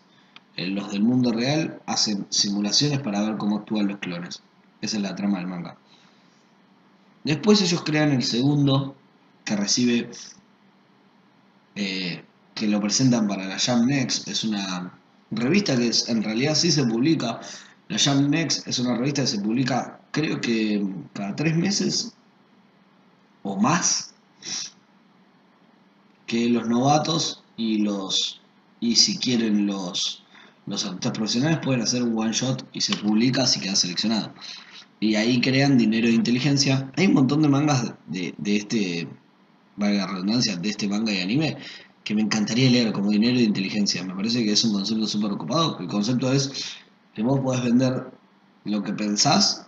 Eh, 0.56 0.68
los 0.68 0.92
del 0.92 1.04
mundo 1.04 1.32
real 1.32 1.82
hacen 1.86 2.26
simulaciones 2.30 3.00
para 3.00 3.22
ver 3.22 3.38
cómo 3.38 3.58
actúan 3.58 3.88
los 3.88 4.00
clones. 4.00 4.42
Esa 4.82 4.98
es 4.98 5.04
la 5.04 5.16
trama 5.16 5.38
del 5.40 5.48
manga. 5.48 5.78
Después 7.24 7.62
ellos 7.62 7.84
crean 7.84 8.12
el 8.12 8.24
segundo 8.24 8.96
que 9.44 9.56
recibe 9.56 10.10
que 12.60 12.68
lo 12.68 12.82
presentan 12.82 13.28
para 13.28 13.46
la 13.46 13.58
Jam 13.58 13.86
Next. 13.86 14.28
Es 14.28 14.44
una 14.44 14.92
revista 15.32 15.78
que 15.78 15.92
en 16.08 16.24
realidad 16.24 16.56
sí 16.56 16.72
se 16.72 16.84
publica. 16.84 17.40
La 17.88 17.98
Jam 17.98 18.30
Next 18.30 18.68
es 18.68 18.80
una 18.80 18.96
revista 18.96 19.22
que 19.22 19.28
se 19.28 19.40
publica 19.40 20.00
creo 20.12 20.42
que 20.42 20.86
cada 21.14 21.36
tres 21.36 21.56
meses 21.56 22.14
o 23.44 23.56
más. 23.56 24.14
Que 26.30 26.48
los 26.50 26.70
novatos 26.70 27.44
y 27.58 27.80
los 27.80 28.40
y 28.80 28.96
si 28.96 29.18
quieren 29.18 29.68
los 29.68 30.24
los 30.66 30.86
artistas 30.86 31.14
profesionales 31.14 31.60
pueden 31.64 31.82
hacer 31.82 32.04
un 32.04 32.18
one 32.18 32.32
shot 32.32 32.64
y 32.74 32.82
se 32.82 32.96
publica 32.96 33.48
si 33.48 33.60
queda 33.60 33.76
seleccionado. 33.76 34.32
Y 35.00 35.16
ahí 35.16 35.42
crean 35.42 35.78
dinero 35.78 36.08
de 36.08 36.14
inteligencia. 36.14 36.92
Hay 36.96 37.08
un 37.08 37.16
montón 37.16 37.42
de 37.42 37.50
mangas 37.50 37.94
de, 38.08 38.36
de 38.38 38.56
este, 38.56 39.08
valga 39.78 40.06
la 40.06 40.12
redundancia, 40.14 40.56
de 40.58 40.70
este 40.70 40.88
manga 40.88 41.12
y 41.12 41.22
anime 41.22 41.58
que 42.04 42.16
me 42.16 42.22
encantaría 42.22 42.70
leer 42.70 42.92
como 42.92 43.12
dinero 43.12 43.38
de 43.38 43.44
inteligencia. 43.44 44.04
Me 44.04 44.16
parece 44.16 44.44
que 44.44 44.52
es 44.52 44.64
un 44.64 44.74
concepto 44.74 45.08
súper 45.08 45.32
ocupado. 45.32 45.78
El 45.80 45.88
concepto 45.88 46.32
es 46.32 46.76
que 47.14 47.24
vos 47.24 47.40
podés 47.40 47.64
vender 47.64 48.12
lo 48.66 48.84
que 48.84 48.94
pensás 48.94 49.68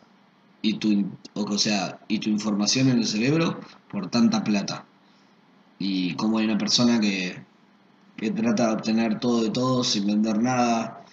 y 0.61 0.75
tu, 0.75 1.07
o 1.33 1.57
sea, 1.57 1.99
y 2.07 2.19
tu 2.19 2.29
información 2.29 2.89
en 2.89 2.99
el 2.99 3.07
cerebro 3.07 3.59
por 3.91 4.09
tanta 4.09 4.43
plata. 4.43 4.85
Y 5.83 6.13
como 6.13 6.37
hay 6.37 6.45
una 6.45 6.59
persona 6.59 6.99
que, 6.99 7.43
que 8.15 8.29
trata 8.29 8.67
de 8.67 8.73
obtener 8.73 9.19
todo 9.19 9.41
de 9.41 9.49
todo 9.49 9.83
sin 9.83 10.05
vender 10.05 10.39
nada, 10.39 11.03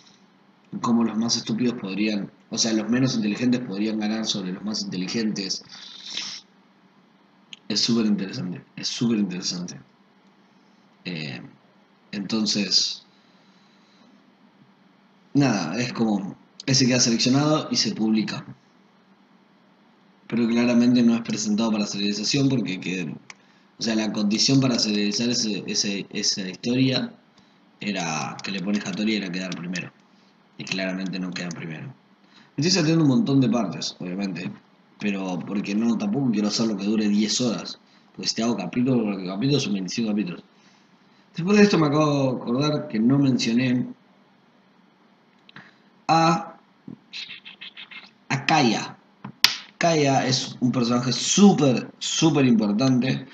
como 0.83 1.05
los 1.05 1.17
más 1.17 1.37
estúpidos 1.37 1.81
podrían, 1.81 2.31
o 2.51 2.59
sea, 2.59 2.75
los 2.75 2.87
menos 2.91 3.17
inteligentes 3.17 3.61
podrían 3.61 3.99
ganar 3.99 4.27
sobre 4.27 4.53
los 4.53 4.63
más 4.63 4.83
inteligentes. 4.83 5.65
Es 7.67 7.81
súper 7.81 8.05
interesante, 8.05 8.63
es 8.77 8.89
súper 8.89 9.19
interesante. 9.21 9.81
Eh, 11.07 11.41
entonces, 12.13 13.07
nada, 15.33 15.81
es 15.81 15.95
como, 15.95 16.37
ese 16.67 16.87
queda 16.87 17.01
seleccionado 17.01 17.69
y 17.71 17.77
se 17.77 17.95
publica. 17.95 18.45
Pero 20.27 20.47
claramente 20.47 21.03
no 21.03 21.15
es 21.15 21.23
presentado 21.23 21.73
para 21.73 21.87
serialización 21.87 22.51
porque 22.51 22.79
que, 22.79 23.15
o 23.79 23.83
sea, 23.83 23.95
la 23.95 24.13
condición 24.13 24.61
para 24.61 24.79
serializar 24.79 25.29
esa 25.31 26.41
historia 26.41 27.13
era 27.81 28.37
que 28.43 28.51
le 28.51 28.61
pones 28.61 28.85
Hattori 28.85 29.17
era 29.17 29.31
quedar 29.31 29.51
primero. 29.57 29.93
Y 30.57 30.65
claramente 30.65 31.19
no 31.21 31.31
queda 31.31 31.49
primero. 31.51 31.95
Estoy 32.57 32.73
saltando 32.73 33.05
un 33.05 33.09
montón 33.09 33.41
de 33.41 33.49
partes, 33.49 33.95
obviamente. 34.01 34.51
Pero 34.99 35.39
porque 35.47 35.77
no, 35.77 35.97
tampoco 35.97 36.33
quiero 36.33 36.49
hacer 36.49 36.67
lo 36.67 36.77
que 36.77 36.85
dure 36.85 37.09
10 37.09 37.41
horas. 37.41 37.79
Pues 38.17 38.35
te 38.35 38.43
hago 38.43 38.57
capítulo, 38.57 39.05
porque 39.05 39.27
capítulos 39.27 39.63
son 39.63 39.75
25 39.75 40.11
capítulos. 40.11 40.43
Después 41.37 41.57
de 41.57 41.63
esto 41.63 41.79
me 41.79 41.87
acabo 41.87 42.33
de 42.33 42.43
acordar 42.43 42.89
que 42.89 42.99
no 42.99 43.17
mencioné 43.17 43.87
a, 46.09 46.57
a 48.29 48.47
Kaya. 48.47 48.97
Kaya 49.79 50.27
es 50.27 50.57
un 50.59 50.73
personaje 50.73 51.13
súper, 51.13 51.89
súper 52.01 52.45
importante. 52.45 53.29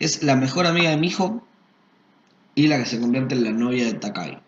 Es 0.00 0.22
la 0.22 0.34
mejor 0.34 0.66
amiga 0.66 0.90
de 0.90 0.96
mi 0.96 1.08
hijo 1.08 1.46
y 2.54 2.66
la 2.66 2.78
que 2.78 2.86
se 2.86 2.98
convierte 2.98 3.34
en 3.34 3.44
la 3.44 3.52
novia 3.52 3.84
de 3.84 3.92
Takai. 3.92 4.38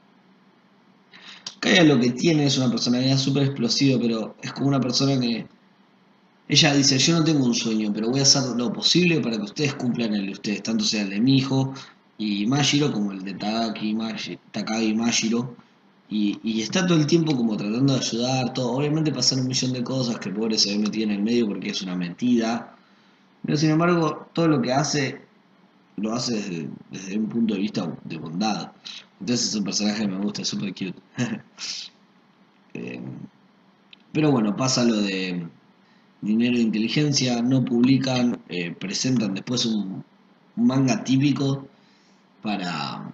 Kaya 1.61 1.85
lo 1.85 2.01
que 2.01 2.11
tiene 2.11 2.47
es 2.47 2.57
una 2.57 2.71
personalidad 2.71 3.19
súper 3.19 3.45
explosiva, 3.45 4.01
pero 4.01 4.35
es 4.43 4.53
como 4.53 4.69
una 4.69 4.81
persona 4.81 5.21
que... 5.21 5.47
Ella 6.49 6.75
dice, 6.75 6.99
yo 6.99 7.19
no 7.19 7.25
tengo 7.25 7.45
un 7.45 7.55
sueño, 7.55 7.93
pero 7.95 8.09
voy 8.09 8.21
a 8.21 8.25
hacer 8.25 8.43
lo 8.57 8.73
posible 8.73 9.21
para 9.21 9.37
que 9.37 9.43
ustedes 9.43 9.75
cumplan 9.75 10.15
el 10.15 10.27
de 10.27 10.33
ustedes, 10.33 10.63
tanto 10.63 10.85
sea 10.85 11.03
el 11.03 11.11
de 11.11 11.21
mi 11.21 11.39
hijo 11.39 11.73
y 12.19 12.47
Mashiro 12.47 12.91
como 12.91 13.13
el 13.13 13.23
de 13.23 13.35
Takagi, 13.35 13.97
Takagi 14.53 14.95
Mashiro. 14.95 15.55
Y, 16.09 16.39
y, 16.43 16.63
está 16.63 16.87
todo 16.87 16.99
el 16.99 17.07
tiempo 17.07 17.37
como 17.37 17.57
tratando 17.57 17.95
de 17.95 18.01
ayudar, 18.01 18.53
todo. 18.53 18.73
Obviamente 18.73 19.13
pasan 19.13 19.41
un 19.41 19.49
millón 19.49 19.73
de 19.73 19.83
cosas 19.83 20.19
que 20.19 20.31
pobre 20.31 20.59
se 20.59 20.73
ve 20.73 20.79
metido 20.79 21.05
en 21.05 21.13
el 21.13 21.23
medio 21.23 21.47
porque 21.47 21.71
es 21.71 21.83
una 21.83 21.97
mentira. 21.97 22.75
Pero 23.45 23.57
sin 23.57 23.71
embargo, 23.71 24.29
todo 24.35 24.49
lo 24.49 24.61
que 24.61 24.73
hace, 24.73 25.23
lo 25.97 26.15
hace 26.15 26.69
desde, 26.91 27.19
un 27.19 27.29
punto 27.29 27.55
de 27.55 27.61
vista 27.61 27.97
de 28.05 28.19
bondad. 28.19 28.73
Entonces 29.21 29.49
es 29.49 29.55
un 29.55 29.65
personaje 29.65 30.03
que 30.03 30.09
me 30.09 30.19
gusta, 30.19 30.43
es 30.43 30.49
súper 30.49 30.71
cute. 30.71 30.95
Eh, 32.75 33.03
pero 34.13 34.31
bueno, 34.31 34.57
pasa 34.57 34.83
lo 34.83 34.97
de 34.97 35.47
dinero 36.23 36.57
de 36.57 36.63
inteligencia, 36.63 37.43
no 37.43 37.63
publican, 37.63 38.41
eh, 38.49 38.71
presentan 38.75 39.35
después 39.35 39.67
un 39.67 40.03
manga 40.57 41.05
típico 41.05 41.69
para, 42.41 43.13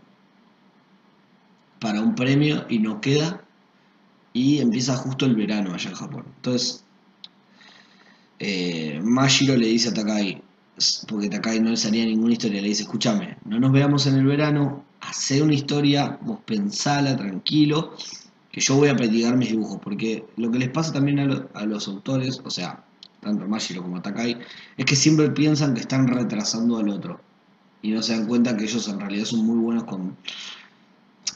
para 1.80 2.00
un 2.00 2.14
premio 2.14 2.66
y 2.68 2.78
no 2.78 3.00
queda. 3.00 3.42
Y 4.32 4.60
empieza 4.60 4.96
justo 4.96 5.26
el 5.26 5.34
verano 5.34 5.74
allá 5.74 5.90
en 5.90 5.96
Japón. 5.96 6.24
Entonces, 6.36 6.84
eh, 8.38 9.00
Mashiro 9.02 9.56
le 9.56 9.66
dice 9.66 9.88
a 9.88 9.94
Takai, 9.94 10.40
porque 11.08 11.28
Takai 11.28 11.60
no 11.60 11.70
le 11.70 11.76
salía 11.76 12.04
ninguna 12.04 12.32
historia, 12.32 12.62
le 12.62 12.68
dice, 12.68 12.82
escúchame, 12.82 13.36
no 13.44 13.58
nos 13.58 13.72
veamos 13.72 14.06
en 14.06 14.14
el 14.16 14.26
verano, 14.26 14.84
hacer 15.00 15.42
una 15.42 15.54
historia, 15.54 16.18
vos 16.22 16.38
pensala 16.44 17.16
tranquilo, 17.16 17.94
que 18.52 18.60
yo 18.60 18.76
voy 18.76 18.88
a 18.88 18.96
practicar 18.96 19.36
mis 19.36 19.50
dibujos, 19.50 19.80
porque 19.82 20.24
lo 20.36 20.50
que 20.50 20.58
les 20.58 20.68
pasa 20.70 20.92
también 20.92 21.18
a, 21.18 21.64
los 21.66 21.88
autores, 21.88 22.40
o 22.44 22.50
sea, 22.50 22.84
tanto 23.20 23.46
Mashiro 23.46 23.82
como 23.82 24.00
Takai, 24.00 24.38
es 24.76 24.84
que 24.84 24.96
siempre 24.96 25.30
piensan 25.30 25.74
que 25.74 25.80
están 25.80 26.06
retrasando 26.06 26.78
al 26.78 26.88
otro, 26.88 27.20
y 27.82 27.90
no 27.90 28.02
se 28.02 28.16
dan 28.16 28.26
cuenta 28.26 28.56
que 28.56 28.64
ellos 28.64 28.88
en 28.88 29.00
realidad 29.00 29.24
son 29.24 29.46
muy 29.46 29.58
buenos 29.58 29.84
con, 29.84 30.16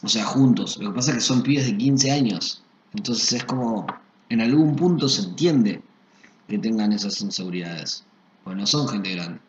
o 0.03 0.09
sea, 0.09 0.25
juntos, 0.25 0.79
lo 0.79 0.91
que 0.91 0.97
pasa 0.97 1.11
es 1.11 1.17
que 1.19 1.23
son 1.23 1.43
pibes 1.43 1.67
de 1.67 1.77
15 1.77 2.11
años, 2.11 2.63
entonces 2.95 3.33
es 3.33 3.45
como, 3.45 3.87
en 4.29 4.41
algún 4.41 4.77
punto 4.77 5.09
se 5.09 5.23
entiende 5.23 5.83
que 6.49 6.59
tengan 6.59 6.93
esas 6.93 7.21
inseguridades, 7.21 8.05
pues 8.45 8.57
no 8.57 8.67
son 8.67 8.89
gente 8.89 9.15
grande. 9.15 9.41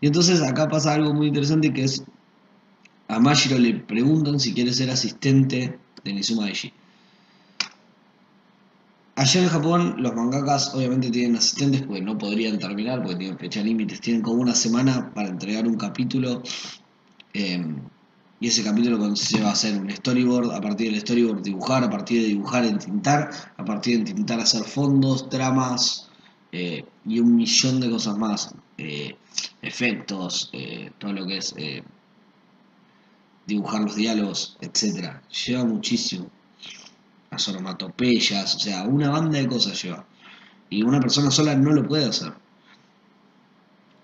Y 0.00 0.06
entonces 0.06 0.42
acá 0.42 0.68
pasa 0.68 0.94
algo 0.94 1.12
muy 1.12 1.28
interesante 1.28 1.72
que 1.72 1.84
es 1.84 2.04
a 3.08 3.18
Mashiro 3.18 3.58
le 3.58 3.74
preguntan 3.74 4.38
si 4.38 4.52
quiere 4.52 4.72
ser 4.72 4.90
asistente 4.90 5.78
de 6.04 6.12
Nizuma 6.12 6.48
Eiji. 6.48 6.72
Allá 9.16 9.42
en 9.42 9.48
Japón 9.48 9.96
los 9.98 10.14
mangakas 10.14 10.74
obviamente 10.74 11.10
tienen 11.10 11.36
asistentes 11.36 11.82
porque 11.82 12.02
no 12.02 12.16
podrían 12.16 12.58
terminar, 12.58 13.02
porque 13.02 13.16
tienen 13.16 13.38
fecha 13.38 13.62
límites, 13.62 14.00
tienen 14.00 14.22
como 14.22 14.42
una 14.42 14.54
semana 14.54 15.12
para 15.12 15.28
entregar 15.28 15.66
un 15.66 15.76
capítulo 15.76 16.42
em, 17.32 17.80
y 18.40 18.46
ese 18.46 18.62
capítulo 18.62 19.16
se 19.16 19.40
va 19.40 19.48
a 19.48 19.52
hacer 19.52 19.80
un 19.80 19.90
storyboard, 19.90 20.52
a 20.52 20.60
partir 20.60 20.92
del 20.92 21.00
storyboard 21.00 21.42
dibujar, 21.42 21.82
a 21.82 21.90
partir 21.90 22.22
de 22.22 22.28
dibujar 22.28 22.64
entintar, 22.64 23.30
a 23.56 23.64
partir 23.64 24.04
de 24.04 24.10
entintar 24.10 24.38
hacer 24.38 24.62
fondos, 24.62 25.28
tramas 25.28 26.07
eh, 26.52 26.84
y 27.04 27.20
un 27.20 27.36
millón 27.36 27.80
de 27.80 27.90
cosas 27.90 28.16
más, 28.16 28.54
eh, 28.78 29.16
efectos, 29.60 30.48
eh, 30.52 30.90
todo 30.98 31.12
lo 31.12 31.26
que 31.26 31.38
es 31.38 31.54
dibujar 33.46 33.82
los 33.82 33.96
diálogos, 33.96 34.56
etcétera. 34.60 35.22
Lleva 35.46 35.64
muchísimo. 35.64 36.30
Las 37.30 37.48
onomatopeyas, 37.48 38.56
o 38.56 38.58
sea, 38.58 38.82
una 38.84 39.10
banda 39.10 39.38
de 39.38 39.48
cosas 39.48 39.82
lleva. 39.82 40.06
Y 40.70 40.82
una 40.82 41.00
persona 41.00 41.30
sola 41.30 41.54
no 41.54 41.72
lo 41.72 41.86
puede 41.86 42.06
hacer. 42.06 42.34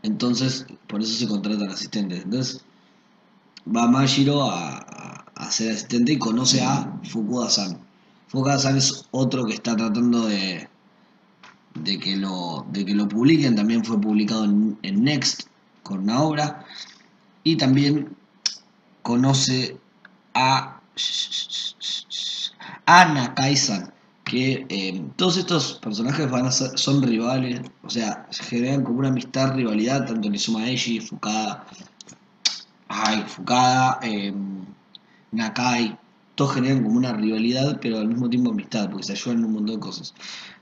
Entonces, 0.03 0.67
por 0.87 1.01
eso 1.03 1.15
se 1.15 1.29
contratan 1.29 1.71
asistentes. 1.71 2.25
Entonces, 2.25 2.65
va 3.75 3.87
Mashiro 3.87 4.43
a, 4.51 4.79
a, 5.35 5.51
ser 5.51 5.73
asistente 5.73 6.13
y 6.13 6.19
conoce 6.19 6.63
a 6.63 7.01
Fukuda-san. 7.05 7.79
Fukuda-san 8.29 8.77
es 8.77 9.07
otro 9.11 9.47
que 9.47 9.55
está 9.55 9.77
tratando 9.77 10.27
de, 10.27 10.69
de, 11.75 11.99
que 11.99 12.17
lo, 12.17 12.67
de 12.71 12.85
que 12.85 12.95
lo 12.95 13.09
publiquen. 13.09 13.57
También 13.57 13.85
fue 13.85 14.01
publicado 14.01 14.45
en, 14.45 15.05
Next 15.05 15.43
con 15.83 16.01
una 16.01 16.23
obra. 16.23 16.65
Y 17.43 17.57
también 17.57 18.17
conoce 19.03 19.77
a, 20.35 20.81
Ana 22.87 23.35
Kaisan, 23.35 23.93
que 24.25 24.67
eh, 24.69 25.03
todos 25.17 25.37
estos 25.37 25.75
personajes 25.75 26.31
van 26.31 26.47
a 26.47 26.51
ser, 26.53 26.79
son 26.79 27.03
rivales, 27.03 27.61
o 27.83 27.91
sea, 27.91 28.27
se 28.31 28.43
generan 28.45 28.83
como 28.85 29.01
una 29.01 29.09
amistad, 29.09 29.55
rivalidad, 29.55 30.07
tanto 30.07 30.29
Nizuma 30.31 30.67
Eiji, 30.67 31.01
Fukada, 31.01 31.67
ay, 32.89 33.25
Fukada, 33.27 33.99
em, 34.03 34.65
Nakai, 35.33 35.99
todos 36.35 36.55
generan 36.55 36.83
como 36.83 36.97
una 36.97 37.13
rivalidad, 37.13 37.79
pero 37.81 37.99
al 37.99 38.09
mismo 38.09 38.29
tiempo 38.29 38.51
amistad, 38.51 38.91
porque 38.91 39.05
se 39.05 39.13
ayudan 39.13 39.39
en 39.39 39.45
un 39.47 39.53
montón 39.53 39.77
de 39.77 39.81
cosas. 39.81 40.15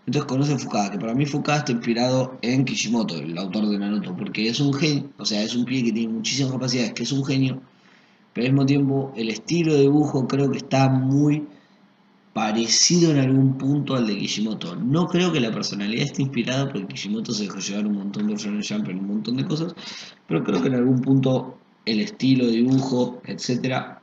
Entonces 0.06 0.28
conoce 0.28 0.58
Fukada, 0.58 0.90
que 0.90 0.98
para 0.98 1.14
mí 1.14 1.26
Fukada 1.26 1.58
está 1.58 1.72
inspirado 1.72 2.36
en 2.42 2.64
Kishimoto, 2.64 3.16
el 3.16 3.38
autor 3.38 3.68
de 3.68 3.78
Naruto, 3.78 4.16
porque 4.16 4.48
es 4.48 4.58
un 4.58 4.74
genio, 4.74 5.08
o 5.16 5.24
sea, 5.24 5.42
es 5.42 5.54
un 5.54 5.64
pie 5.64 5.84
que 5.84 5.92
tiene 5.92 6.12
muchísimas 6.12 6.52
capacidades, 6.52 6.92
que 6.92 7.04
es 7.04 7.12
un 7.12 7.24
genio, 7.24 7.60
pero 8.32 8.46
al 8.46 8.52
mismo 8.52 8.66
tiempo 8.66 9.12
el 9.16 9.30
estilo 9.30 9.74
de 9.74 9.82
dibujo 9.82 10.26
creo 10.26 10.50
que 10.50 10.58
está 10.58 10.88
muy 10.88 11.46
parecido 12.32 13.10
en 13.12 13.18
algún 13.18 13.58
punto 13.58 13.94
al 13.94 14.06
de 14.06 14.16
Kishimoto. 14.18 14.74
No 14.74 15.06
creo 15.06 15.32
que 15.32 15.40
la 15.40 15.52
personalidad 15.52 16.04
esté 16.04 16.22
inspirada 16.22 16.68
porque 16.68 16.88
Kishimoto 16.88 17.32
se 17.32 17.44
dejó 17.44 17.58
llevar 17.58 17.86
un 17.86 17.98
montón 17.98 18.26
de 18.26 18.36
Shonen 18.36 18.62
Jump 18.66 18.88
en 18.88 18.98
un 18.98 19.06
montón 19.06 19.36
de 19.36 19.44
cosas, 19.44 19.74
pero 20.26 20.42
creo 20.42 20.62
que 20.62 20.68
en 20.68 20.74
algún 20.74 21.00
punto 21.00 21.58
el 21.84 22.00
estilo 22.00 22.46
de 22.46 22.52
dibujo, 22.52 23.20
etcétera, 23.24 24.00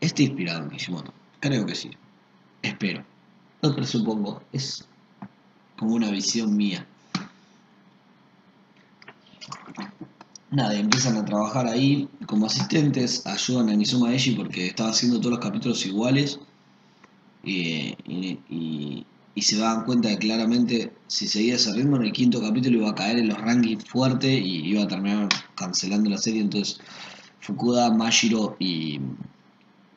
está 0.00 0.22
inspirado 0.22 0.64
en 0.64 0.70
Kishimoto. 0.70 1.12
Creo 1.40 1.66
que 1.66 1.74
sí. 1.74 1.90
Espero. 2.62 3.13
No 3.64 3.74
presupongo. 3.74 4.42
Es 4.52 4.84
como 5.78 5.94
una 5.94 6.10
visión 6.10 6.54
mía. 6.54 6.86
nada, 10.50 10.74
empiezan 10.74 11.16
a 11.16 11.24
trabajar 11.24 11.66
ahí 11.66 12.06
como 12.26 12.44
asistentes, 12.46 13.26
ayudan 13.26 13.70
a 13.70 13.74
Nizuma 13.74 14.12
Eiji 14.12 14.32
porque 14.32 14.66
estaba 14.66 14.90
haciendo 14.90 15.18
todos 15.18 15.32
los 15.32 15.44
capítulos 15.44 15.84
iguales 15.86 16.38
y, 17.42 17.96
se 19.36 19.56
daban 19.56 19.84
cuenta 19.84 20.10
de 20.10 20.18
claramente 20.18 20.92
si 21.06 21.26
seguía 21.26 21.56
ese 21.56 21.72
ritmo 21.72 21.96
en 21.96 22.04
el 22.04 22.12
quinto 22.12 22.40
capítulo 22.40 22.78
iba 22.78 22.90
a 22.90 22.94
caer 22.94 23.18
en 23.18 23.28
los 23.28 23.38
rankings 23.38 23.84
fuerte 23.86 24.32
y 24.32 24.68
iba 24.68 24.84
a 24.84 24.88
terminar 24.88 25.28
cancelando 25.54 26.10
la 26.10 26.18
serie, 26.18 26.42
entonces 26.42 26.80
Fukuda, 27.40 27.90
Mashiro 27.90 28.56
y, 28.58 29.00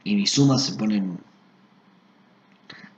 y 0.05 0.25
se 0.25 0.73
ponen 0.77 1.19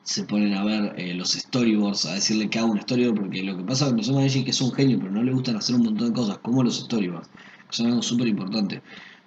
se 0.03 0.23
ponen 0.23 0.53
a 0.55 0.63
ver 0.63 0.93
eh, 0.97 1.13
los 1.13 1.31
storyboards, 1.31 2.05
a 2.05 2.13
decirle 2.15 2.49
que 2.49 2.59
haga 2.59 2.67
un 2.69 2.81
storyboard, 2.81 3.19
porque 3.19 3.43
lo 3.43 3.57
que 3.57 3.63
pasa 3.63 3.85
con 3.85 3.95
Nizuma 3.95 4.23
Eiji 4.23 4.39
es 4.39 4.45
que 4.45 4.51
es 4.51 4.61
un 4.61 4.71
genio, 4.71 4.97
pero 4.99 5.11
no 5.11 5.23
le 5.23 5.31
gustan 5.31 5.57
hacer 5.57 5.75
un 5.75 5.83
montón 5.83 6.09
de 6.09 6.13
cosas, 6.13 6.37
como 6.39 6.63
los 6.63 6.79
storyboards 6.79 7.29
son 7.69 7.87
algo 7.87 8.01
súper 8.01 8.27
importante. 8.27 8.81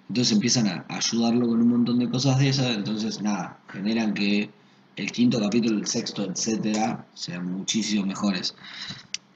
Entonces 0.09 0.33
empiezan 0.33 0.67
a 0.67 0.85
ayudarlo 0.89 1.47
con 1.47 1.61
un 1.61 1.69
montón 1.69 1.99
de 1.99 2.09
cosas 2.09 2.39
de 2.39 2.49
esas, 2.49 2.75
entonces 2.75 3.21
nada, 3.21 3.59
generan 3.69 4.13
que 4.13 4.49
el 4.95 5.11
quinto 5.11 5.39
capítulo, 5.39 5.79
el 5.79 5.87
sexto, 5.87 6.29
etcétera, 6.29 7.05
sean 7.13 7.51
muchísimo 7.51 8.05
mejores. 8.05 8.53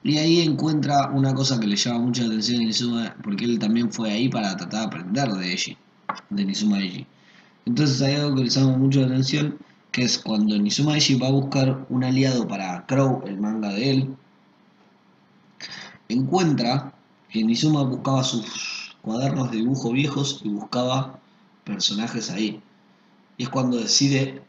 Y 0.04 0.18
ahí 0.18 0.40
encuentra 0.40 1.10
una 1.10 1.34
cosa 1.34 1.58
que 1.58 1.66
le 1.66 1.76
llama 1.76 1.98
mucha 2.00 2.24
atención 2.24 2.60
a 2.60 2.64
Nizuma, 2.64 3.16
porque 3.22 3.44
él 3.44 3.58
también 3.58 3.90
fue 3.90 4.12
ahí 4.12 4.28
para 4.28 4.56
tratar 4.56 4.80
de 4.80 4.86
aprender 4.86 5.28
de 5.30 5.50
Eiji, 5.50 5.76
de 6.30 6.44
Nizuma 6.44 6.78
Eiji. 6.78 7.06
Entonces 7.66 8.00
hay 8.02 8.14
algo 8.14 8.36
que 8.36 8.44
le 8.44 8.50
llama 8.50 8.76
mucho 8.76 9.00
la 9.00 9.06
atención, 9.06 9.58
que 9.98 10.04
es 10.04 10.16
cuando 10.16 10.56
Nizuma 10.56 10.94
Eiji 10.94 11.16
va 11.16 11.26
a 11.26 11.32
buscar 11.32 11.84
un 11.88 12.04
aliado 12.04 12.46
para 12.46 12.86
Crow, 12.86 13.24
el 13.26 13.36
manga 13.40 13.70
de 13.70 13.90
él, 13.90 14.16
encuentra 16.08 16.94
que 17.28 17.42
Nizuma 17.42 17.82
buscaba 17.82 18.22
sus 18.22 18.94
cuadernos 19.02 19.50
de 19.50 19.56
dibujo 19.56 19.90
viejos 19.90 20.40
y 20.44 20.50
buscaba 20.50 21.18
personajes 21.64 22.30
ahí. 22.30 22.62
Y 23.38 23.42
es 23.42 23.48
cuando 23.48 23.76
decide, 23.76 24.40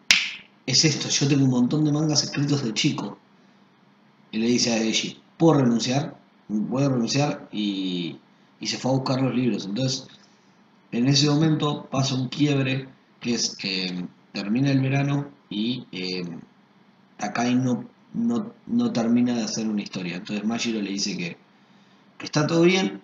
es 0.68 0.86
esto, 0.86 1.10
yo 1.10 1.28
tengo 1.28 1.46
un 1.46 1.50
montón 1.50 1.84
de 1.84 1.94
mangas 1.94 2.24
escritos 2.24 2.64
de 2.64 2.72
chico. 2.76 3.18
Y 4.32 4.38
le 4.38 4.46
dice 4.50 4.72
a 4.72 4.78
Eiji, 4.78 5.20
¿puedo 5.38 5.62
renunciar? 5.62 6.16
Puedo 6.70 6.90
renunciar 6.90 7.50
y, 7.52 8.20
y 8.60 8.68
se 8.68 8.78
fue 8.78 8.92
a 8.92 8.94
buscar 8.98 9.20
los 9.20 9.34
libros. 9.34 9.66
Entonces, 9.66 10.08
en 10.92 11.08
ese 11.08 11.28
momento 11.28 11.88
pasa 11.90 12.14
un 12.14 12.30
quiebre 12.30 12.88
que 13.20 13.34
es 13.34 13.56
que 13.56 14.06
termina 14.32 14.70
el 14.70 14.82
verano 14.82 15.39
y 15.50 15.88
eh, 15.92 16.24
no, 17.56 17.86
no, 18.14 18.54
no, 18.68 18.94
termina 18.94 19.36
de 19.36 19.44
hacer 19.44 19.68
una 19.68 19.82
historia. 19.82 20.18
Entonces 20.18 20.46
Mashiro 20.46 20.82
le 20.82 20.92
dice 20.92 21.18
que, 21.18 21.38
está 22.20 22.46
todo 22.48 22.64
bien, 22.64 23.02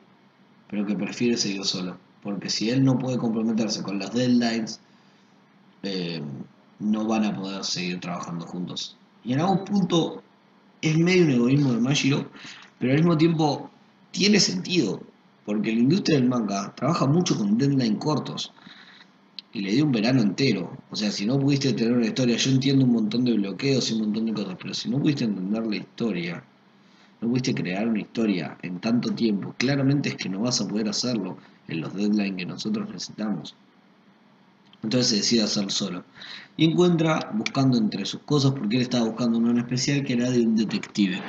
pero 0.70 0.86
que 0.86 0.96
prefiere 0.96 1.38
seguir 1.38 1.66
solo. 1.66 1.98
Porque 2.22 2.50
si 2.50 2.70
él 2.70 2.84
no 2.84 2.98
puede 2.98 3.18
comprometerse 3.18 3.84
con 3.84 4.00
las 4.00 4.14
deadlines, 4.14 4.80
eh, 5.84 6.22
no 6.80 7.06
van 7.06 7.26
a 7.26 7.36
poder 7.36 7.64
seguir 7.64 8.00
trabajando 8.00 8.46
juntos. 8.46 8.98
Y 9.24 9.34
en 9.34 9.42
algún 9.42 9.66
punto 9.66 10.24
es 10.82 10.98
medio 10.98 11.24
un 11.24 11.32
egoísmo 11.32 11.74
de 11.74 11.80
Mashiro, 11.80 12.30
pero 12.80 12.94
al 12.94 13.00
mismo 13.00 13.18
tiempo 13.18 13.70
tiene 14.12 14.40
sentido, 14.40 15.02
porque 15.46 15.74
la 15.74 15.80
industria 15.80 16.18
del 16.18 16.30
manga 16.30 16.74
trabaja 16.76 17.06
mucho 17.06 17.38
con 17.38 17.58
deadlines 17.58 18.00
cortos. 18.00 18.54
Y 19.56 19.62
le 19.62 19.72
dio 19.72 19.86
un 19.86 19.94
verano 19.94 20.22
entero. 20.22 20.70
O 20.92 20.98
sea, 20.98 21.10
si 21.10 21.26
no 21.26 21.40
pudiste 21.40 21.72
tener 21.72 21.94
una 21.94 22.08
historia, 22.08 22.36
yo 22.36 22.52
entiendo 22.52 22.84
un 22.84 22.92
montón 22.92 23.24
de 23.24 23.32
bloqueos 23.36 23.90
y 23.90 23.94
un 23.94 24.02
montón 24.02 24.26
de 24.26 24.34
cosas, 24.34 24.58
pero 24.62 24.74
si 24.74 24.90
no 24.90 25.00
pudiste 25.00 25.24
entender 25.24 25.66
la 25.66 25.78
historia, 25.78 26.44
no 27.22 27.30
pudiste 27.30 27.56
crear 27.56 27.88
una 27.88 28.02
historia 28.02 28.58
en 28.64 28.82
tanto 28.82 29.12
tiempo, 29.12 29.56
claramente 29.58 30.10
es 30.10 30.16
que 30.18 30.28
no 30.28 30.42
vas 30.42 30.60
a 30.60 30.68
poder 30.68 30.90
hacerlo 30.90 31.38
en 31.70 31.80
los 31.80 31.94
deadlines 31.94 32.36
que 32.36 32.46
nosotros 32.46 32.90
necesitamos. 32.90 33.56
Entonces 34.84 35.08
se 35.08 35.16
decide 35.16 35.44
hacer 35.44 35.72
solo. 35.72 36.04
Y 36.58 36.66
encuentra, 36.66 37.32
buscando 37.34 37.78
entre 37.78 38.06
sus 38.06 38.24
cosas, 38.24 38.52
porque 38.52 38.76
él 38.76 38.82
estaba 38.82 39.06
buscando 39.06 39.38
uno 39.38 39.52
en 39.52 39.60
especial 39.60 40.04
que 40.04 40.14
era 40.14 40.32
de 40.32 40.42
un 40.42 40.58
detective. 40.58 41.22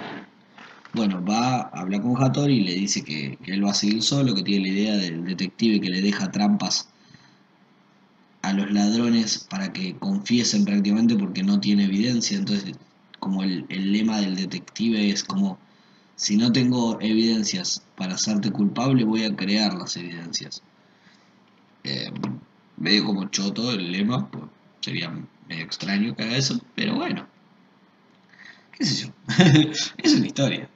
Bueno, 0.94 1.24
va, 1.24 1.60
habla 1.60 2.02
con 2.02 2.20
Hattori 2.20 2.56
y 2.56 2.64
le 2.64 2.74
dice 2.74 3.04
que, 3.04 3.38
que, 3.44 3.52
él 3.52 3.64
va 3.64 3.70
a 3.70 3.74
seguir 3.74 4.02
solo, 4.02 4.34
que 4.34 4.42
tiene 4.42 4.66
la 4.66 4.72
idea 4.72 4.96
del 4.96 5.24
detective 5.24 5.80
que 5.80 5.90
le 5.90 6.02
deja 6.02 6.28
trampas 6.32 6.88
a 8.48 8.52
los 8.52 8.70
ladrones 8.72 9.38
para 9.50 9.72
que 9.72 9.96
confiesen 9.98 10.64
prácticamente 10.64 11.16
porque 11.16 11.42
no 11.42 11.60
tiene 11.60 11.84
evidencia. 11.84 12.38
Entonces 12.38 12.76
como 13.20 13.42
el, 13.42 13.66
lema 13.68 14.20
del 14.20 14.36
detective 14.36 15.10
es 15.10 15.24
como, 15.24 15.58
si 16.16 16.36
no 16.36 16.52
tengo 16.52 17.00
evidencias 17.00 17.82
para 17.96 18.14
hacerte 18.14 18.50
culpable, 18.52 19.04
voy 19.04 19.24
a 19.24 19.34
crear 19.36 19.74
las 19.74 19.96
evidencias. 19.96 20.62
Eh, 21.84 22.10
medio 22.76 23.04
como 23.06 23.28
choto 23.30 23.70
el 23.72 23.90
lema, 23.92 24.30
pues 24.30 24.44
sería 24.80 25.10
medio 25.48 25.64
extraño 25.64 26.14
que 26.14 26.24
haga 26.24 26.36
eso, 26.36 26.60
pero 26.74 26.96
bueno, 26.96 27.26
qué 28.72 28.84
sé 28.84 29.06
yo, 29.06 29.12
es 29.98 30.14
una 30.14 30.26
historia, 30.26 30.68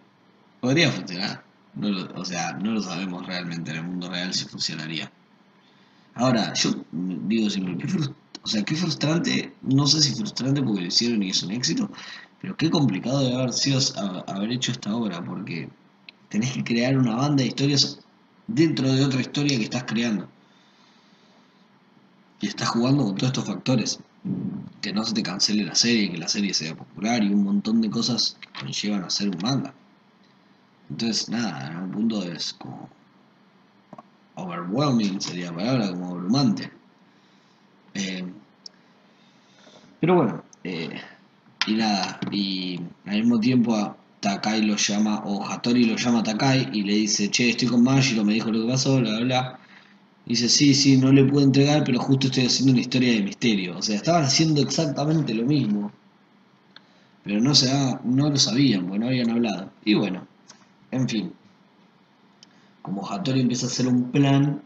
podría 0.60 0.90
funcionar, 0.92 1.44
no 1.74 1.90
lo- 1.90 2.14
o 2.20 2.24
sea, 2.24 2.52
no 2.54 2.72
lo 2.72 2.82
sabemos 2.82 3.26
realmente 3.26 3.70
en 3.72 3.78
el 3.78 3.84
mundo 3.84 4.10
real 4.10 4.34
si 4.34 4.46
funcionaría. 4.46 5.12
Ahora, 6.14 6.52
yo 6.54 6.70
digo 6.92 7.48
siempre, 7.50 7.78
qué 7.78 7.86
o 8.42 8.46
sea, 8.46 8.62
qué 8.64 8.74
frustrante, 8.74 9.52
no 9.62 9.86
sé 9.86 10.00
si 10.02 10.14
frustrante 10.14 10.62
porque 10.62 10.80
lo 10.80 10.86
hicieron 10.86 11.22
y 11.22 11.30
es 11.30 11.42
un 11.42 11.50
éxito, 11.50 11.90
pero 12.40 12.56
qué 12.56 12.70
complicado 12.70 13.20
debe 13.20 13.36
haber 13.36 13.52
sido 13.52 13.80
haber 14.26 14.50
hecho 14.52 14.72
esta 14.72 14.94
obra, 14.94 15.22
porque 15.22 15.68
tenés 16.30 16.52
que 16.52 16.64
crear 16.64 16.96
una 16.96 17.16
banda 17.16 17.42
de 17.42 17.48
historias 17.48 18.00
dentro 18.46 18.90
de 18.90 19.04
otra 19.04 19.20
historia 19.20 19.58
que 19.58 19.64
estás 19.64 19.84
creando. 19.84 20.28
Y 22.40 22.46
estás 22.46 22.70
jugando 22.70 23.04
con 23.04 23.16
todos 23.16 23.32
estos 23.32 23.44
factores. 23.44 24.00
Que 24.80 24.92
no 24.92 25.04
se 25.04 25.14
te 25.14 25.22
cancele 25.22 25.64
la 25.64 25.74
serie, 25.74 26.10
que 26.10 26.18
la 26.18 26.28
serie 26.28 26.54
sea 26.54 26.74
popular 26.74 27.22
y 27.22 27.32
un 27.32 27.44
montón 27.44 27.80
de 27.80 27.90
cosas 27.90 28.36
que 28.40 28.60
conllevan 28.60 29.02
a 29.02 29.06
hacer 29.06 29.28
un 29.28 29.38
manga. 29.42 29.74
Entonces, 30.88 31.28
nada, 31.28 31.66
en 31.66 31.76
algún 31.76 31.90
punto 31.90 32.22
es 32.24 32.54
como 32.54 32.88
overwhelming, 34.42 35.20
sería 35.20 35.50
la 35.50 35.56
palabra, 35.56 35.90
como 35.90 36.06
abrumante. 36.14 36.70
Eh, 37.94 38.24
pero 39.98 40.14
bueno, 40.16 40.42
eh, 40.64 40.90
y 41.66 41.74
nada, 41.74 42.20
y 42.32 42.80
al 43.06 43.16
mismo 43.18 43.40
tiempo 43.40 43.74
a 43.76 43.96
Takai 44.20 44.62
lo 44.62 44.76
llama, 44.76 45.22
o 45.26 45.44
Hattori 45.46 45.84
lo 45.84 45.96
llama 45.96 46.20
a 46.20 46.22
Takai 46.22 46.68
y 46.72 46.82
le 46.82 46.94
dice, 46.94 47.30
che, 47.30 47.50
estoy 47.50 47.68
con 47.68 47.82
Mashiro, 47.84 48.24
me 48.24 48.34
dijo 48.34 48.50
lo 48.50 48.62
que 48.66 48.72
pasó, 48.72 48.98
bla, 49.00 49.10
bla, 49.12 49.20
bla. 49.24 49.60
Dice, 50.26 50.48
sí, 50.48 50.74
sí, 50.74 50.98
no 50.98 51.12
le 51.12 51.24
puedo 51.24 51.44
entregar, 51.46 51.84
pero 51.84 52.00
justo 52.00 52.28
estoy 52.28 52.46
haciendo 52.46 52.72
una 52.72 52.82
historia 52.82 53.12
de 53.14 53.22
misterio. 53.22 53.78
O 53.78 53.82
sea, 53.82 53.96
estaban 53.96 54.24
haciendo 54.24 54.62
exactamente 54.62 55.34
lo 55.34 55.44
mismo, 55.46 55.92
pero 57.22 57.40
no, 57.40 57.54
se 57.54 57.66
daba- 57.66 58.00
no 58.04 58.28
lo 58.30 58.36
sabían, 58.36 58.82
porque 58.84 58.98
no 58.98 59.06
habían 59.06 59.30
hablado. 59.30 59.70
Y 59.84 59.94
bueno, 59.94 60.26
en 60.90 61.08
fin, 61.08 61.32
como 62.82 63.06
Hattori 63.08 63.40
empieza 63.40 63.66
a 63.66 63.68
hacer 63.68 63.86
un 63.86 64.10
plan 64.10 64.62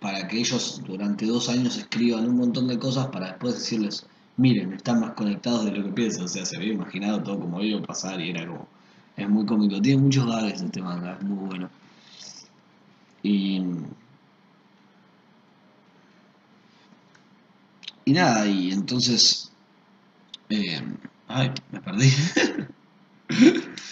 para 0.00 0.26
que 0.28 0.38
ellos 0.40 0.82
durante 0.86 1.26
dos 1.26 1.48
años 1.48 1.76
escriban 1.76 2.26
un 2.28 2.36
montón 2.36 2.66
de 2.68 2.78
cosas 2.78 3.06
para 3.08 3.28
después 3.28 3.54
decirles, 3.54 4.06
miren, 4.36 4.72
están 4.74 5.00
más 5.00 5.12
conectados 5.12 5.64
de 5.64 5.72
lo 5.72 5.84
que 5.84 5.92
piensan. 5.92 6.24
O 6.24 6.28
sea, 6.28 6.44
se 6.44 6.56
había 6.56 6.72
imaginado 6.72 7.22
todo 7.22 7.40
como 7.40 7.62
iba 7.62 7.78
a 7.80 7.82
pasar 7.82 8.20
y 8.20 8.30
era 8.30 8.46
como, 8.46 8.66
es 9.16 9.28
muy 9.28 9.46
cómico. 9.46 9.80
Tiene 9.80 10.02
muchos 10.02 10.26
gags 10.26 10.60
este 10.62 10.82
manga, 10.82 11.16
es 11.18 11.22
muy 11.22 11.46
bueno. 11.46 11.70
Y, 13.22 13.62
y 18.04 18.12
nada, 18.12 18.46
y 18.46 18.72
entonces 18.72 19.50
Eh, 20.50 20.80
ay, 21.28 21.52
me 21.72 21.80
perdí. 21.80 22.10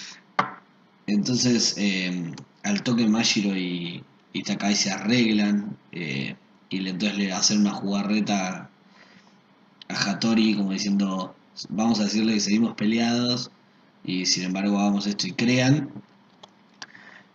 Entonces, 1.06 1.74
eh, 1.76 2.32
al 2.62 2.82
toque 2.82 3.06
Mashiro 3.06 3.56
y, 3.56 4.04
y 4.32 4.42
Takai 4.42 4.74
se 4.74 4.90
arreglan 4.90 5.76
eh, 5.92 6.36
y 6.68 6.88
entonces 6.88 7.18
le 7.18 7.32
hacen 7.32 7.60
una 7.60 7.72
jugarreta 7.72 8.70
a 9.88 9.94
Hattori 9.94 10.54
como 10.54 10.72
diciendo, 10.72 11.34
vamos 11.68 12.00
a 12.00 12.04
decirle 12.04 12.34
que 12.34 12.40
seguimos 12.40 12.74
peleados 12.74 13.50
y 14.04 14.26
sin 14.26 14.44
embargo 14.44 14.78
hagamos 14.78 15.06
esto 15.06 15.26
y 15.26 15.32
crean. 15.32 15.90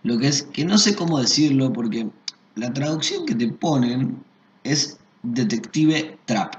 Lo 0.03 0.17
que 0.19 0.27
es 0.27 0.43
que 0.43 0.65
no 0.65 0.77
sé 0.77 0.95
cómo 0.95 1.19
decirlo 1.19 1.73
porque 1.73 2.07
la 2.55 2.71
traducción 2.73 3.25
que 3.25 3.35
te 3.35 3.47
ponen 3.47 4.23
es 4.63 4.99
detective 5.23 6.17
trap. 6.25 6.55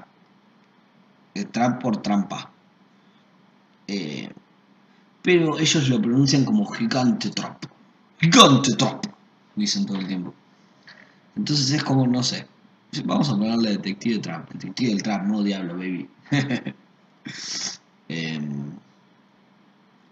eh, 1.33 1.45
trap 1.45 1.81
por 1.81 2.01
trampa. 2.01 2.51
Eh, 3.87 4.29
pero 5.21 5.57
ellos 5.59 5.89
lo 5.89 6.01
pronuncian 6.01 6.45
como 6.45 6.65
gigante 6.65 7.29
trap. 7.29 7.63
Gigante 8.19 8.75
trap, 8.75 9.05
dicen 9.55 9.85
todo 9.85 9.97
el 9.97 10.07
tiempo. 10.07 10.33
Entonces 11.35 11.71
es 11.71 11.83
como, 11.83 12.07
no 12.07 12.23
sé. 12.23 12.47
Vamos 13.05 13.29
a 13.29 13.33
ponerle 13.33 13.71
detective 13.71 14.19
trap. 14.19 14.51
Detective 14.53 14.89
del 14.89 15.03
trap, 15.03 15.23
no 15.25 15.43
diablo, 15.43 15.75
baby. 15.75 16.09
eh, 18.09 18.41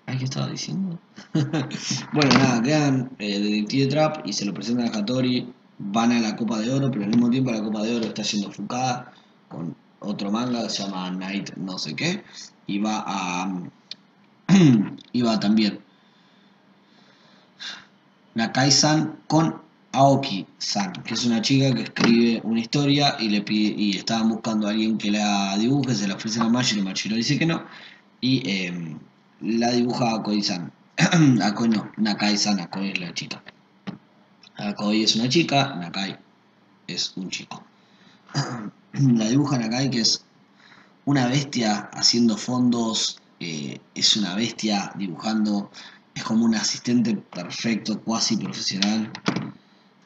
ay, 0.05 0.17
¿qué 0.17 0.23
estaba 0.23 0.47
diciendo? 0.47 0.99
bueno, 2.13 2.33
nada, 2.33 2.61
quedan 2.61 3.09
eh, 3.17 3.39
detective 3.39 3.87
trap 3.87 4.27
y 4.27 4.33
se 4.33 4.45
lo 4.45 4.53
presentan 4.53 4.93
a 4.93 4.99
Hattori. 4.99 5.51
Van 5.77 6.11
a 6.11 6.19
la 6.19 6.35
Copa 6.35 6.59
de 6.59 6.71
Oro, 6.71 6.89
pero 6.91 7.03
al 7.03 7.09
mismo 7.09 7.29
tiempo 7.29 7.51
la 7.51 7.63
Copa 7.63 7.81
de 7.81 7.95
Oro 7.95 8.05
está 8.05 8.21
yendo 8.21 8.47
enfocada 8.47 9.11
con 9.49 9.75
otro 9.99 10.31
manga 10.31 10.63
que 10.63 10.69
se 10.69 10.83
llama 10.83 11.09
Night 11.11 11.55
no 11.55 11.77
sé 11.77 11.95
qué. 11.95 12.23
Y 12.67 12.79
va 12.79 13.03
a 13.05 13.51
iba 15.13 15.39
también 15.39 15.79
Nakai-san 18.35 19.19
con 19.27 19.61
Aoki-san, 19.93 20.91
que 21.03 21.13
es 21.13 21.25
una 21.25 21.41
chica 21.41 21.73
que 21.73 21.83
escribe 21.83 22.41
una 22.43 22.59
historia 22.59 23.15
y 23.17 23.29
le 23.29 23.41
pide, 23.41 23.81
y 23.81 23.97
estaban 23.97 24.29
buscando 24.29 24.67
a 24.67 24.71
alguien 24.71 24.97
que 24.97 25.09
la 25.09 25.57
dibuje, 25.57 25.95
se 25.95 26.07
la 26.07 26.15
ofrecen 26.15 26.41
a 26.43 26.49
Mashiro, 26.49 26.83
Mashiro 26.83 27.15
dice 27.15 27.39
que 27.39 27.45
no, 27.45 27.63
y 28.19 28.43
eh, 28.49 28.97
la 29.39 29.71
dibuja 29.71 30.15
Akoi-san. 30.15 30.71
Akoi 31.41 31.69
no, 31.69 31.91
Nakai-san, 31.97 32.59
Akoi 32.59 32.91
es 32.91 32.99
la 32.99 33.13
chica. 33.13 33.41
Akoi 34.57 35.03
es 35.03 35.15
una 35.15 35.29
chica, 35.29 35.75
Nakai 35.75 36.17
es 36.87 37.13
un 37.15 37.29
chico. 37.29 37.63
la 38.93 39.29
dibuja 39.29 39.57
Nakai 39.57 39.89
que 39.89 40.01
es 40.01 40.25
una 41.05 41.27
bestia 41.27 41.89
haciendo 41.93 42.35
fondos, 42.35 43.21
eh, 43.39 43.79
es 43.93 44.17
una 44.17 44.35
bestia 44.35 44.91
dibujando, 44.95 45.71
es 46.15 46.23
como 46.23 46.45
un 46.45 46.55
asistente 46.55 47.15
perfecto, 47.15 48.01
cuasi 48.01 48.37
profesional. 48.37 49.11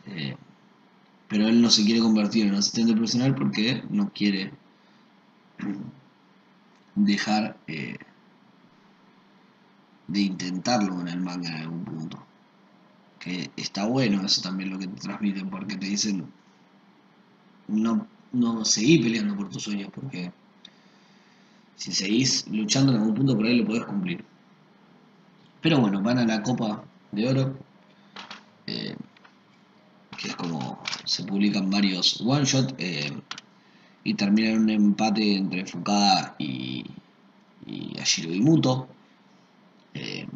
eh, 0.07 0.35
pero 1.29 1.47
él 1.47 1.61
no 1.61 1.69
se 1.69 1.85
quiere 1.85 2.01
convertir 2.01 2.45
en 2.45 2.53
un 2.53 2.57
asistente 2.57 2.93
profesional 2.93 3.35
porque 3.35 3.83
no 3.91 4.09
quiere 4.09 4.51
dejar 6.95 7.55
eh, 7.67 7.95
de 10.07 10.21
intentarlo 10.21 10.99
en 11.01 11.07
el 11.07 11.19
manga 11.19 11.49
en 11.49 11.55
algún 11.57 11.85
punto. 11.85 12.19
Que 13.19 13.51
está 13.55 13.85
bueno 13.85 14.25
eso 14.25 14.41
también 14.41 14.71
lo 14.71 14.79
que 14.79 14.87
te 14.87 15.01
transmiten, 15.01 15.49
porque 15.49 15.77
te 15.77 15.85
dicen 15.85 16.25
no, 17.67 18.07
no 18.33 18.65
seguí 18.65 18.97
peleando 18.97 19.35
por 19.35 19.49
tus 19.49 19.63
sueños, 19.63 19.91
porque 19.93 20.31
si 21.75 21.91
seguís 21.91 22.47
luchando 22.47 22.91
en 22.91 22.99
algún 22.99 23.15
punto 23.15 23.35
por 23.35 23.45
ahí 23.45 23.59
lo 23.59 23.65
podés 23.67 23.85
cumplir. 23.85 24.23
Pero 25.61 25.79
bueno, 25.79 26.01
van 26.01 26.19
a 26.19 26.25
la 26.25 26.41
Copa 26.41 26.83
de 27.11 27.27
Oro, 27.27 27.57
eh, 28.67 28.95
que 30.17 30.27
es 30.29 30.35
como 30.35 30.81
se 31.05 31.23
publican 31.23 31.69
varios 31.69 32.21
one 32.21 32.45
shot 32.45 32.75
eh, 32.77 33.11
y 34.03 34.13
termina 34.13 34.57
un 34.57 34.69
empate 34.69 35.35
entre 35.35 35.65
Fukada 35.65 36.35
y, 36.37 36.85
y 37.65 37.99
Ashiro 37.99 38.33
Imuto. 38.33 38.87
Eh, 39.93 40.27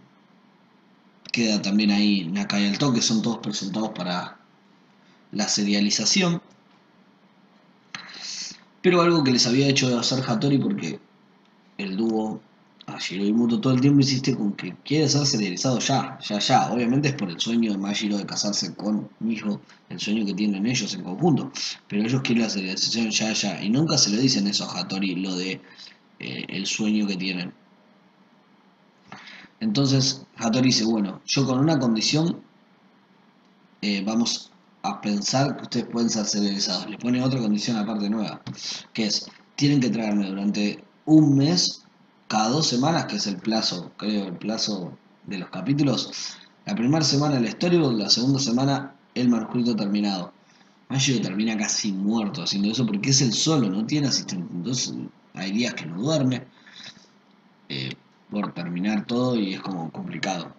queda 1.31 1.61
también 1.61 1.91
ahí 1.91 2.25
Nakai 2.25 2.67
al 2.67 2.77
toque, 2.77 3.01
son 3.01 3.21
todos 3.21 3.37
presentados 3.37 3.89
para 3.89 4.37
la 5.31 5.47
serialización. 5.47 6.41
Pero 8.81 9.01
algo 9.01 9.23
que 9.23 9.31
les 9.31 9.47
había 9.47 9.67
hecho 9.67 9.97
hacer 9.97 10.23
Hattori 10.27 10.57
porque 10.57 10.99
el 11.77 11.95
dúo 11.95 12.41
y 13.09 13.33
Muto 13.33 13.59
todo 13.59 13.73
el 13.73 13.81
tiempo 13.81 14.01
insiste 14.01 14.35
con 14.35 14.53
que 14.53 14.75
quiere 14.83 15.07
ser 15.09 15.25
serializado 15.25 15.79
ya, 15.79 16.17
ya, 16.21 16.39
ya. 16.39 16.71
Obviamente 16.71 17.09
es 17.09 17.15
por 17.15 17.29
el 17.29 17.39
sueño 17.39 17.71
de 17.71 17.77
Mashiro 17.77 18.17
de 18.17 18.25
casarse 18.25 18.73
con 18.75 19.09
Mijo, 19.19 19.61
el 19.89 19.99
sueño 19.99 20.25
que 20.25 20.33
tienen 20.33 20.65
ellos 20.65 20.93
en 20.93 21.03
conjunto. 21.03 21.51
Pero 21.87 22.03
ellos 22.03 22.21
quieren 22.21 22.43
la 22.43 22.49
serialización 22.49 23.09
ya, 23.09 23.33
ya. 23.33 23.63
Y 23.63 23.69
nunca 23.69 23.97
se 23.97 24.11
lo 24.11 24.21
dicen 24.21 24.47
eso 24.47 24.65
a 24.65 24.79
Hattori, 24.79 25.15
lo 25.15 25.35
de 25.35 25.61
eh, 26.19 26.45
el 26.47 26.65
sueño 26.65 27.07
que 27.07 27.17
tienen. 27.17 27.53
Entonces 29.59 30.25
Hattori 30.37 30.67
dice, 30.67 30.85
bueno, 30.85 31.21
yo 31.25 31.45
con 31.45 31.59
una 31.59 31.79
condición 31.79 32.41
eh, 33.81 34.03
vamos 34.05 34.51
a 34.83 35.01
pensar 35.01 35.55
que 35.57 35.63
ustedes 35.63 35.85
pueden 35.87 36.09
ser 36.09 36.25
serializados. 36.25 36.89
Le 36.89 36.97
pone 36.97 37.21
otra 37.23 37.39
condición 37.39 37.77
aparte 37.77 38.09
nueva, 38.09 38.41
que 38.93 39.05
es, 39.05 39.29
tienen 39.55 39.79
que 39.79 39.89
traerme 39.89 40.27
durante 40.27 40.83
un 41.05 41.35
mes, 41.35 41.82
cada 42.33 42.49
dos 42.49 42.65
semanas, 42.65 43.05
que 43.05 43.17
es 43.17 43.27
el 43.27 43.37
plazo, 43.37 43.91
creo, 43.95 44.25
el 44.25 44.33
plazo 44.33 44.97
de 45.27 45.37
los 45.37 45.49
capítulos. 45.49 46.35
La 46.65 46.73
primera 46.73 47.05
semana 47.05 47.37
el 47.37 47.47
storyboard, 47.47 47.93
la 47.93 48.09
segunda 48.09 48.39
semana 48.39 48.95
el 49.13 49.29
manuscrito 49.29 49.75
terminado. 49.75 50.33
Mayo 50.89 51.21
termina 51.21 51.55
casi 51.55 51.91
muerto 51.91 52.41
haciendo 52.41 52.71
eso 52.71 52.87
porque 52.87 53.11
es 53.11 53.21
el 53.21 53.33
solo, 53.33 53.69
no 53.69 53.85
tiene 53.85 54.07
asistente. 54.07 54.51
Entonces 54.51 54.95
hay 55.35 55.51
días 55.51 55.75
que 55.75 55.85
no 55.85 56.01
duerme. 56.01 56.41
Eh, 57.69 57.91
por 58.31 58.51
terminar 58.51 59.05
todo 59.05 59.35
y 59.35 59.53
es 59.53 59.61
como 59.61 59.91
complicado. 59.91 60.55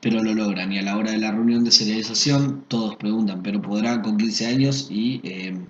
Pero 0.00 0.22
lo 0.22 0.32
logran 0.32 0.72
y 0.72 0.78
a 0.78 0.82
la 0.82 0.96
hora 0.96 1.10
de 1.10 1.18
la 1.18 1.32
reunión 1.32 1.64
de 1.64 1.70
serialización 1.70 2.64
todos 2.68 2.96
preguntan, 2.96 3.42
pero 3.42 3.60
podrán 3.60 4.00
con 4.00 4.16
15 4.16 4.46
años 4.46 4.88
y 4.90 5.20
eh, 5.22 5.66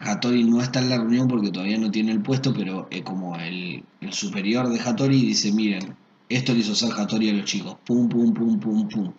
Hattori 0.00 0.44
no 0.44 0.60
está 0.60 0.80
en 0.80 0.90
la 0.90 0.98
reunión 0.98 1.28
porque 1.28 1.50
todavía 1.50 1.78
no 1.78 1.90
tiene 1.90 2.12
el 2.12 2.22
puesto, 2.22 2.52
pero 2.52 2.86
es 2.90 3.02
como 3.02 3.36
el, 3.36 3.82
el 4.00 4.12
superior 4.12 4.68
de 4.68 4.80
Hattori 4.80 5.20
dice, 5.20 5.52
miren, 5.52 5.96
esto 6.28 6.52
le 6.52 6.60
hizo 6.60 6.72
hacer 6.72 6.92
Hattori 6.92 7.30
a 7.30 7.34
los 7.34 7.44
chicos, 7.44 7.76
pum, 7.84 8.08
pum, 8.08 8.34
pum, 8.34 8.58
pum, 8.60 8.88
pum. 8.88 9.12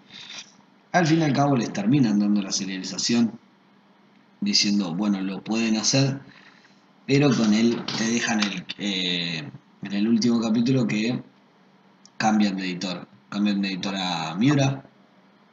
Al 0.92 1.06
fin 1.08 1.20
y 1.20 1.24
al 1.24 1.34
cabo 1.34 1.56
les 1.56 1.72
terminan 1.74 2.20
dando 2.20 2.42
la 2.42 2.52
serialización 2.52 3.40
diciendo, 4.42 4.94
bueno, 4.96 5.22
lo 5.22 5.44
pueden 5.44 5.78
hacer, 5.78 6.20
pero 7.06 7.36
con 7.36 7.54
él 7.54 7.82
te 7.98 8.10
dejan 8.12 8.42
el, 8.42 8.66
eh, 8.78 9.50
en 9.82 9.94
el 9.94 10.08
último 10.08 10.40
capítulo 10.42 10.88
que 10.88 11.22
cambian 12.18 12.56
de 12.56 12.66
editor. 12.66 13.08
Cambian 13.30 13.62
de 13.62 13.70
editor 13.70 13.96
a 13.96 14.36
Miura. 14.36 14.84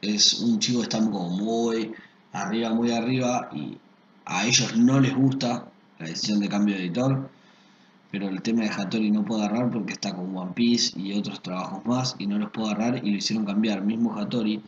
Es 0.01 0.33
un 0.39 0.59
chico 0.59 0.79
que 0.79 0.83
está 0.83 0.99
como 0.99 1.29
muy 1.29 1.93
arriba, 2.31 2.73
muy 2.73 2.91
arriba 2.91 3.49
y 3.53 3.77
a 4.25 4.45
ellos 4.45 4.75
no 4.75 4.99
les 4.99 5.15
gusta 5.15 5.67
la 5.99 6.07
decisión 6.07 6.39
de 6.39 6.49
cambio 6.49 6.75
de 6.75 6.81
editor. 6.85 7.29
Pero 8.11 8.29
el 8.29 8.41
tema 8.41 8.63
de 8.63 8.69
Hattori 8.69 9.11
no 9.11 9.25
puedo 9.25 9.43
agarrar 9.43 9.69
porque 9.71 9.93
está 9.93 10.15
con 10.15 10.35
One 10.35 10.53
Piece 10.53 10.97
y 10.97 11.13
otros 11.17 11.41
trabajos 11.41 11.85
más 11.85 12.15
y 12.17 12.27
no 12.27 12.37
los 12.39 12.49
puedo 12.51 12.69
agarrar 12.69 13.05
y 13.05 13.11
lo 13.11 13.17
hicieron 13.17 13.45
cambiar. 13.45 13.81
Mismo 13.81 14.17
Hattori 14.17 14.61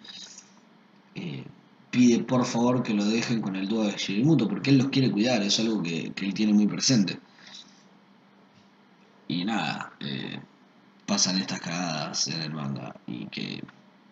eh, 1.16 1.46
pide 1.90 2.24
por 2.24 2.46
favor 2.46 2.84
que 2.84 2.94
lo 2.94 3.06
dejen 3.06 3.42
con 3.42 3.56
el 3.56 3.68
dúo 3.68 3.84
de 3.86 3.94
Shirimuto 3.98 4.48
porque 4.48 4.72
él 4.72 4.78
los 4.78 4.90
quiere 4.90 5.12
cuidar, 5.12 5.42
es 5.44 5.60
algo 5.60 5.82
que, 5.82 6.12
él 6.16 6.34
tiene 6.34 6.54
muy 6.54 6.68
presente. 6.68 7.20
Y 9.30 9.46
nada, 9.46 9.94
eh, 10.00 10.40
pasan 11.06 11.38
estas 11.40 11.60
cagadas 11.62 12.28
en 12.28 12.42
el 12.42 12.54
manga 12.54 12.96
y 13.08 13.26
que 13.28 13.64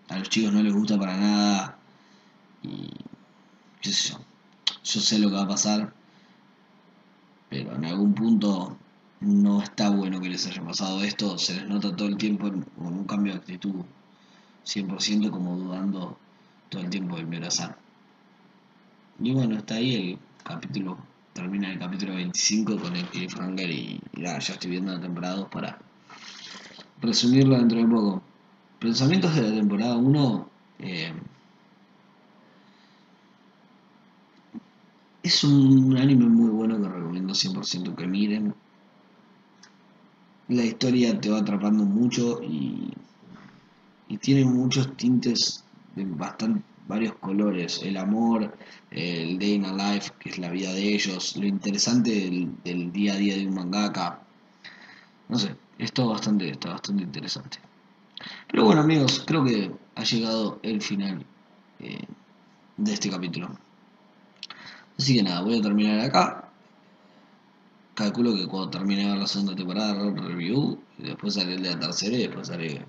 a 0.10 0.18
los 0.18 0.30
chicos 0.30 0.54
no 0.54 0.64
les 0.64 0.74
gusta 0.74 0.98
para 0.98 1.18
nada 1.18 1.78
y 2.64 2.90
qué 3.82 3.92
sé 3.92 4.14
yo, 4.14 4.20
yo 4.86 5.02
sé 5.02 5.20
lo 5.20 5.30
que 5.30 5.36
va 5.36 5.44
a 5.44 5.48
pasar, 5.48 5.94
pero 7.50 7.76
en 7.76 7.86
algún 7.86 8.14
punto 8.14 8.78
no 9.20 9.62
está 9.62 9.90
bueno 9.90 10.22
que 10.22 10.30
les 10.30 10.46
haya 10.46 10.64
pasado 10.64 11.04
esto, 11.04 11.38
se 11.38 11.56
les 11.56 11.68
nota 11.68 11.96
todo 11.96 12.08
el 12.08 12.18
tiempo 12.18 12.48
en, 12.48 12.66
un 12.78 13.06
cambio 13.06 13.34
de 13.34 13.40
actitud, 13.40 13.84
100% 14.66 15.32
como 15.32 15.58
dudando 15.58 16.18
todo 16.70 16.84
el 16.84 16.90
tiempo 16.90 17.16
del 17.16 17.28
Mirazan. 17.28 17.76
Y 19.20 19.34
bueno, 19.34 19.58
está 19.58 19.76
ahí 19.76 19.96
el 19.96 20.20
capítulo, 20.44 20.98
termina 21.34 21.72
el 21.72 21.80
capítulo 21.80 22.16
25 22.16 22.78
con 22.78 22.96
el 22.96 23.06
cliffhanger 23.08 23.72
y, 23.72 24.00
y 24.14 24.22
ya 24.22 24.38
estoy 24.38 24.70
viendo 24.70 24.94
la 24.94 25.02
temporada 25.02 25.36
2 25.38 25.50
para 25.50 25.80
resumirlo 27.02 27.58
dentro 27.58 27.80
de 27.80 27.88
poco. 27.88 28.22
Pensamientos 28.80 29.34
de 29.34 29.42
la 29.42 29.56
temporada 29.56 29.96
1. 29.96 30.50
Eh, 30.80 31.14
es 35.26 35.44
un 35.44 35.98
anime 35.98 36.28
muy 36.28 36.52
bueno 36.52 36.80
que 36.80 36.88
recomiendo 36.88 37.34
100% 37.34 37.96
que 37.96 38.06
miren. 38.06 38.54
La 40.50 40.64
historia 40.64 41.20
te 41.20 41.32
va 41.32 41.40
atrapando 41.40 41.84
mucho 41.84 42.44
y, 42.44 42.94
y 44.08 44.18
tiene 44.20 44.46
muchos 44.46 44.96
tintes 44.96 45.64
de 45.96 46.06
bastante, 46.06 46.62
varios 46.88 47.16
colores. 47.16 47.82
El 47.82 47.98
amor, 47.98 48.56
el 48.92 49.40
day 49.40 49.54
in 49.54 49.66
a 49.66 49.74
life, 49.74 50.12
que 50.20 50.30
es 50.30 50.38
la 50.38 50.52
vida 50.52 50.72
de 50.74 50.94
ellos, 50.94 51.36
lo 51.38 51.48
interesante 51.48 52.12
del, 52.64 52.92
día 52.92 53.14
a 53.14 53.18
día 53.18 53.36
de 53.36 53.48
un 53.48 53.56
mangaka. 53.56 54.22
No 55.28 55.40
sé, 55.40 55.56
esto 55.80 56.08
bastante, 56.08 56.52
está 56.52 56.70
bastante 56.70 57.02
interesante. 57.02 57.58
Pero 58.48 58.66
bueno 58.66 58.82
amigos, 58.82 59.24
creo 59.26 59.44
que 59.44 59.72
ha 59.96 60.04
llegado 60.04 60.60
el 60.62 60.84
final 60.84 61.26
eh, 61.80 62.06
de 62.78 62.94
este 62.94 63.10
capítulo. 63.10 63.65
Así 64.98 65.16
que 65.16 65.24
nada, 65.24 65.42
voy 65.42 65.60
a 65.60 65.62
terminar 65.62 66.00
acá. 66.00 66.50
Calculo 67.96 68.36
que 68.36 68.48
cuando 68.48 68.70
termine 68.70 69.16
la 69.16 69.28
segunda 69.28 69.56
temporada, 69.56 69.94
review, 69.94 70.80
y 70.98 71.04
después 71.04 71.34
sale 71.36 71.56
el 71.56 71.64
de 71.64 71.72
la 71.72 71.80
tercera 71.80 72.16
y 72.16 72.28
después 72.28 72.48
sale 72.48 72.86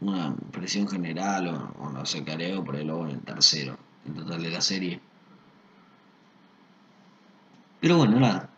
una 0.00 0.26
impresión 0.26 0.88
general 0.88 1.72
o, 1.78 1.90
no 1.90 2.06
sé 2.06 2.24
qué 2.24 2.32
haré 2.32 2.60
por 2.62 2.76
el 2.76 2.86
luego 2.86 3.06
en 3.06 3.16
el 3.16 3.20
tercero, 3.20 3.76
en 4.06 4.14
total 4.14 4.42
de 4.42 4.50
la 4.50 4.60
serie. 4.60 5.00
Pero 7.80 7.98
bueno, 7.98 8.18
nada. 8.20 8.50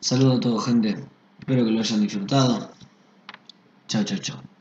Saludo 0.00 0.34
a 0.34 0.40
toda 0.40 0.62
gente. 0.62 1.04
Espero 1.38 1.64
que 1.64 1.70
lo 1.70 1.80
hayan 1.80 2.00
disfrutado. 2.02 2.70
Chao, 3.88 4.04
chao, 4.04 4.18
chao. 4.18 4.53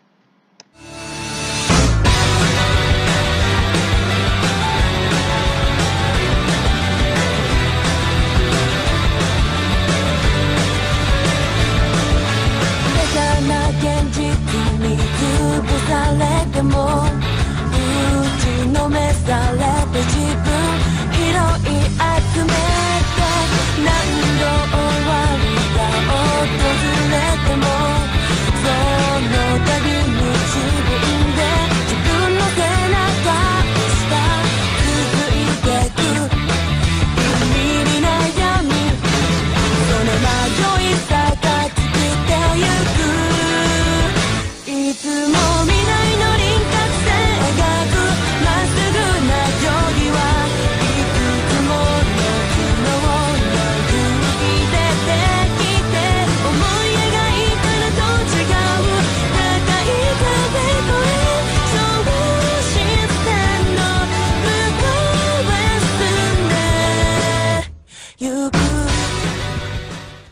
deep 20.12 20.73